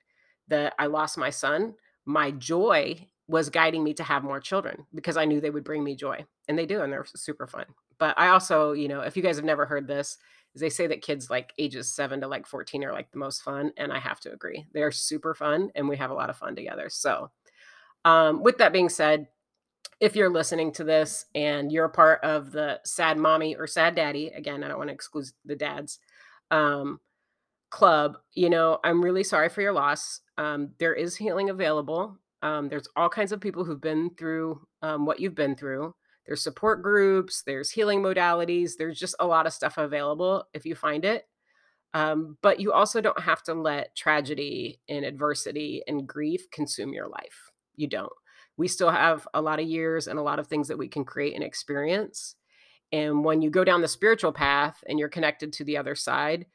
that 0.48 0.74
I 0.78 0.86
lost 0.86 1.18
my 1.18 1.30
son, 1.30 1.74
my 2.04 2.30
joy 2.32 3.08
was 3.32 3.48
guiding 3.48 3.82
me 3.82 3.94
to 3.94 4.04
have 4.04 4.22
more 4.22 4.38
children 4.38 4.86
because 4.94 5.16
I 5.16 5.24
knew 5.24 5.40
they 5.40 5.50
would 5.50 5.64
bring 5.64 5.82
me 5.82 5.96
joy. 5.96 6.24
And 6.48 6.58
they 6.58 6.66
do, 6.66 6.82
and 6.82 6.92
they're 6.92 7.06
super 7.16 7.46
fun. 7.46 7.64
But 7.98 8.18
I 8.18 8.28
also, 8.28 8.72
you 8.72 8.88
know, 8.88 9.00
if 9.00 9.16
you 9.16 9.22
guys 9.22 9.36
have 9.36 9.44
never 9.44 9.64
heard 9.64 9.88
this, 9.88 10.18
they 10.54 10.68
say 10.68 10.86
that 10.86 11.00
kids 11.00 11.30
like 11.30 11.54
ages 11.56 11.88
seven 11.88 12.20
to 12.20 12.28
like 12.28 12.46
14 12.46 12.84
are 12.84 12.92
like 12.92 13.10
the 13.10 13.18
most 13.18 13.42
fun. 13.42 13.72
And 13.78 13.90
I 13.90 13.98
have 13.98 14.20
to 14.20 14.32
agree. 14.32 14.66
They're 14.74 14.92
super 14.92 15.34
fun 15.34 15.70
and 15.74 15.88
we 15.88 15.96
have 15.96 16.10
a 16.10 16.14
lot 16.14 16.28
of 16.28 16.36
fun 16.36 16.54
together. 16.54 16.90
So, 16.90 17.30
um, 18.04 18.42
with 18.42 18.58
that 18.58 18.72
being 18.72 18.90
said, 18.90 19.28
if 19.98 20.14
you're 20.14 20.28
listening 20.28 20.72
to 20.72 20.84
this 20.84 21.24
and 21.34 21.72
you're 21.72 21.86
a 21.86 21.90
part 21.90 22.22
of 22.22 22.52
the 22.52 22.80
sad 22.84 23.16
mommy 23.16 23.56
or 23.56 23.66
sad 23.66 23.94
daddy, 23.94 24.28
again, 24.28 24.62
I 24.62 24.68
don't 24.68 24.78
want 24.78 24.90
to 24.90 24.94
exclude 24.94 25.26
the 25.46 25.56
dads 25.56 26.00
um, 26.50 27.00
club, 27.70 28.18
you 28.34 28.50
know, 28.50 28.78
I'm 28.84 29.02
really 29.02 29.24
sorry 29.24 29.48
for 29.48 29.62
your 29.62 29.72
loss. 29.72 30.20
Um, 30.36 30.72
there 30.78 30.92
is 30.92 31.16
healing 31.16 31.48
available. 31.48 32.18
Um, 32.42 32.68
there's 32.68 32.88
all 32.96 33.08
kinds 33.08 33.32
of 33.32 33.40
people 33.40 33.64
who've 33.64 33.80
been 33.80 34.10
through 34.18 34.60
um, 34.82 35.06
what 35.06 35.20
you've 35.20 35.34
been 35.34 35.54
through. 35.56 35.94
There's 36.26 36.42
support 36.42 36.82
groups, 36.82 37.42
there's 37.46 37.70
healing 37.70 38.02
modalities, 38.02 38.72
there's 38.78 38.98
just 38.98 39.14
a 39.18 39.26
lot 39.26 39.46
of 39.46 39.52
stuff 39.52 39.78
available 39.78 40.44
if 40.52 40.64
you 40.64 40.74
find 40.74 41.04
it. 41.04 41.26
Um, 41.94 42.38
but 42.42 42.58
you 42.58 42.72
also 42.72 43.00
don't 43.00 43.20
have 43.20 43.42
to 43.44 43.54
let 43.54 43.94
tragedy 43.96 44.80
and 44.88 45.04
adversity 45.04 45.82
and 45.86 46.06
grief 46.06 46.50
consume 46.50 46.92
your 46.92 47.08
life. 47.08 47.50
You 47.76 47.86
don't. 47.86 48.12
We 48.56 48.68
still 48.68 48.90
have 48.90 49.26
a 49.34 49.42
lot 49.42 49.60
of 49.60 49.66
years 49.66 50.06
and 50.06 50.18
a 50.18 50.22
lot 50.22 50.38
of 50.38 50.46
things 50.46 50.68
that 50.68 50.78
we 50.78 50.88
can 50.88 51.04
create 51.04 51.34
and 51.34 51.44
experience. 51.44 52.36
And 52.92 53.24
when 53.24 53.42
you 53.42 53.50
go 53.50 53.64
down 53.64 53.82
the 53.82 53.88
spiritual 53.88 54.32
path 54.32 54.82
and 54.86 54.98
you're 54.98 55.08
connected 55.08 55.52
to 55.54 55.64
the 55.64 55.76
other 55.78 55.94
side, 55.94 56.46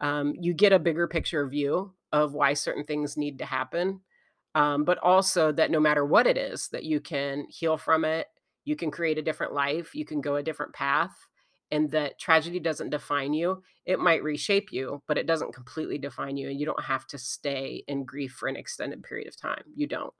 um, 0.00 0.34
you 0.40 0.52
get 0.54 0.72
a 0.72 0.78
bigger 0.78 1.06
picture 1.06 1.46
view 1.46 1.92
of 2.12 2.34
why 2.34 2.54
certain 2.54 2.84
things 2.84 3.16
need 3.16 3.38
to 3.38 3.44
happen. 3.44 4.00
Um, 4.54 4.84
but 4.84 4.98
also 4.98 5.50
that 5.52 5.70
no 5.70 5.80
matter 5.80 6.04
what 6.04 6.26
it 6.26 6.36
is, 6.36 6.68
that 6.72 6.84
you 6.84 7.00
can 7.00 7.46
heal 7.48 7.78
from 7.78 8.04
it 8.04 8.26
you 8.64 8.76
can 8.76 8.90
create 8.90 9.18
a 9.18 9.22
different 9.22 9.52
life, 9.52 9.94
you 9.94 10.04
can 10.04 10.20
go 10.20 10.36
a 10.36 10.42
different 10.42 10.72
path, 10.72 11.14
and 11.70 11.90
that 11.90 12.18
tragedy 12.18 12.60
doesn't 12.60 12.90
define 12.90 13.32
you. 13.32 13.62
It 13.86 13.98
might 13.98 14.22
reshape 14.22 14.72
you, 14.72 15.02
but 15.08 15.18
it 15.18 15.26
doesn't 15.26 15.54
completely 15.54 15.98
define 15.98 16.36
you, 16.36 16.48
and 16.48 16.60
you 16.60 16.66
don't 16.66 16.84
have 16.84 17.06
to 17.08 17.18
stay 17.18 17.82
in 17.88 18.04
grief 18.04 18.32
for 18.32 18.48
an 18.48 18.56
extended 18.56 19.02
period 19.02 19.26
of 19.26 19.36
time. 19.36 19.64
You 19.74 19.86
don't. 19.86 20.12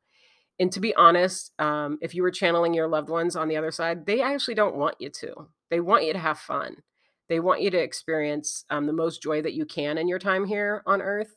And 0.59 0.73
to 0.73 0.81
be 0.81 0.95
honest, 0.95 1.53
um, 1.59 1.99
if 2.03 2.15
you 2.15 2.23
were 2.23 2.31
channeling 2.31 2.75
your 2.75 2.89
loved 2.89 3.09
ones 3.09 3.37
on 3.37 3.49
the 3.49 3.57
other 3.57 3.71
side, 3.71 4.07
they 4.07 4.21
actually 4.21 4.55
don't 4.55 4.77
want 4.77 4.97
you 4.99 5.11
to. 5.11 5.49
They 5.71 5.81
want 5.81 6.05
you 6.05 6.13
to 6.13 6.19
have 6.19 6.39
fun. 6.39 6.77
They 7.29 7.41
want 7.41 7.63
you 7.63 7.71
to 7.71 7.79
experience 7.79 8.65
um, 8.69 8.87
the 8.87 8.93
most 8.93 9.23
joy 9.23 9.43
that 9.43 9.55
you 9.55 9.65
can 9.65 9.97
in 9.97 10.09
your 10.09 10.19
time 10.19 10.47
here 10.47 10.83
on 10.87 11.01
earth 11.01 11.37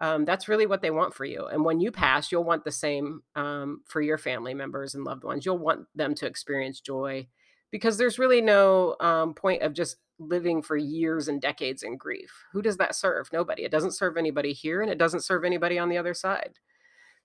um, 0.00 0.24
that's 0.24 0.48
really 0.48 0.66
what 0.66 0.80
they 0.80 0.90
want 0.90 1.14
for 1.14 1.24
you. 1.24 1.46
And 1.46 1.64
when 1.64 1.80
you 1.80 1.90
pass, 1.90 2.30
you'll 2.30 2.44
want 2.44 2.64
the 2.64 2.72
same 2.72 3.22
um, 3.34 3.82
for 3.86 4.00
your 4.00 4.18
family 4.18 4.54
members 4.54 4.94
and 4.94 5.04
loved 5.04 5.24
ones. 5.24 5.44
You'll 5.44 5.58
want 5.58 5.86
them 5.94 6.14
to 6.16 6.26
experience 6.26 6.80
joy 6.80 7.26
because 7.70 7.98
there's 7.98 8.18
really 8.18 8.40
no 8.40 8.96
um, 9.00 9.34
point 9.34 9.62
of 9.62 9.74
just 9.74 9.96
living 10.20 10.62
for 10.62 10.76
years 10.76 11.28
and 11.28 11.40
decades 11.40 11.82
in 11.82 11.96
grief. 11.96 12.32
Who 12.52 12.62
does 12.62 12.76
that 12.76 12.94
serve? 12.94 13.28
Nobody. 13.32 13.64
It 13.64 13.72
doesn't 13.72 13.92
serve 13.92 14.16
anybody 14.16 14.52
here 14.52 14.82
and 14.82 14.90
it 14.90 14.98
doesn't 14.98 15.24
serve 15.24 15.44
anybody 15.44 15.78
on 15.78 15.88
the 15.88 15.98
other 15.98 16.14
side. 16.14 16.54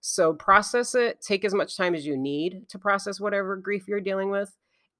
So 0.01 0.33
process 0.33 0.95
it, 0.95 1.21
take 1.21 1.45
as 1.45 1.53
much 1.53 1.77
time 1.77 1.95
as 1.95 2.05
you 2.05 2.17
need 2.17 2.67
to 2.69 2.79
process 2.79 3.19
whatever 3.19 3.55
grief 3.55 3.87
you're 3.87 4.01
dealing 4.01 4.31
with, 4.31 4.53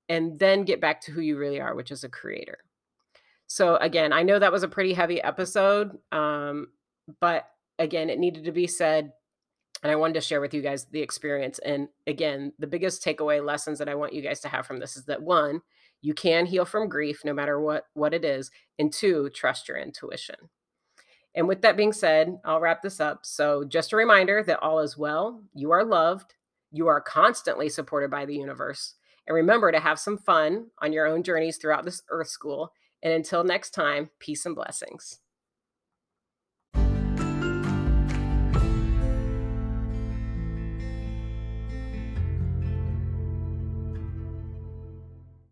and 0.07 0.39
then 0.39 0.63
get 0.63 0.79
back 0.79 1.01
to 1.01 1.11
who 1.11 1.21
you 1.21 1.37
really 1.37 1.59
are, 1.59 1.75
which 1.75 1.91
is 1.91 2.03
a 2.03 2.09
creator. 2.09 2.59
So, 3.47 3.75
again, 3.75 4.13
I 4.13 4.23
know 4.23 4.39
that 4.39 4.51
was 4.51 4.63
a 4.63 4.69
pretty 4.69 4.93
heavy 4.93 5.21
episode, 5.21 5.97
um, 6.13 6.67
but 7.19 7.47
again, 7.79 8.09
it 8.09 8.19
needed 8.19 8.45
to 8.45 8.51
be 8.51 8.67
said. 8.67 9.11
And 9.81 9.91
I 9.91 9.95
wanted 9.95 10.13
to 10.13 10.21
share 10.21 10.39
with 10.39 10.53
you 10.53 10.61
guys 10.61 10.85
the 10.85 11.01
experience. 11.01 11.59
And 11.59 11.89
again, 12.07 12.53
the 12.57 12.67
biggest 12.67 13.03
takeaway 13.03 13.45
lessons 13.45 13.79
that 13.79 13.89
I 13.89 13.95
want 13.95 14.13
you 14.13 14.21
guys 14.21 14.39
to 14.41 14.47
have 14.47 14.65
from 14.65 14.79
this 14.79 14.95
is 14.95 15.05
that 15.05 15.21
one, 15.21 15.61
you 16.01 16.13
can 16.13 16.45
heal 16.45 16.65
from 16.65 16.89
grief 16.89 17.21
no 17.25 17.33
matter 17.33 17.59
what 17.59 17.85
what 17.93 18.13
it 18.13 18.25
is, 18.25 18.51
and 18.77 18.91
two, 18.91 19.29
trust 19.33 19.67
your 19.67 19.77
intuition. 19.77 20.35
And 21.35 21.47
with 21.47 21.61
that 21.61 21.77
being 21.77 21.93
said, 21.93 22.37
I'll 22.45 22.59
wrap 22.59 22.81
this 22.81 22.99
up. 22.99 23.25
So, 23.25 23.63
just 23.63 23.93
a 23.93 23.97
reminder 23.97 24.43
that 24.43 24.59
all 24.61 24.79
is 24.79 24.97
well, 24.97 25.41
you 25.53 25.71
are 25.71 25.83
loved, 25.83 26.35
you 26.71 26.87
are 26.87 27.01
constantly 27.01 27.69
supported 27.69 28.11
by 28.11 28.25
the 28.25 28.35
universe. 28.35 28.95
And 29.25 29.35
remember 29.35 29.71
to 29.71 29.79
have 29.79 29.99
some 29.99 30.17
fun 30.17 30.67
on 30.79 30.91
your 30.91 31.07
own 31.07 31.23
journeys 31.23 31.57
throughout 31.57 31.85
this 31.85 32.03
earth 32.09 32.27
school. 32.27 32.73
And 33.01 33.13
until 33.13 33.43
next 33.43 33.71
time, 33.71 34.09
peace 34.19 34.45
and 34.45 34.55
blessings. 34.55 35.19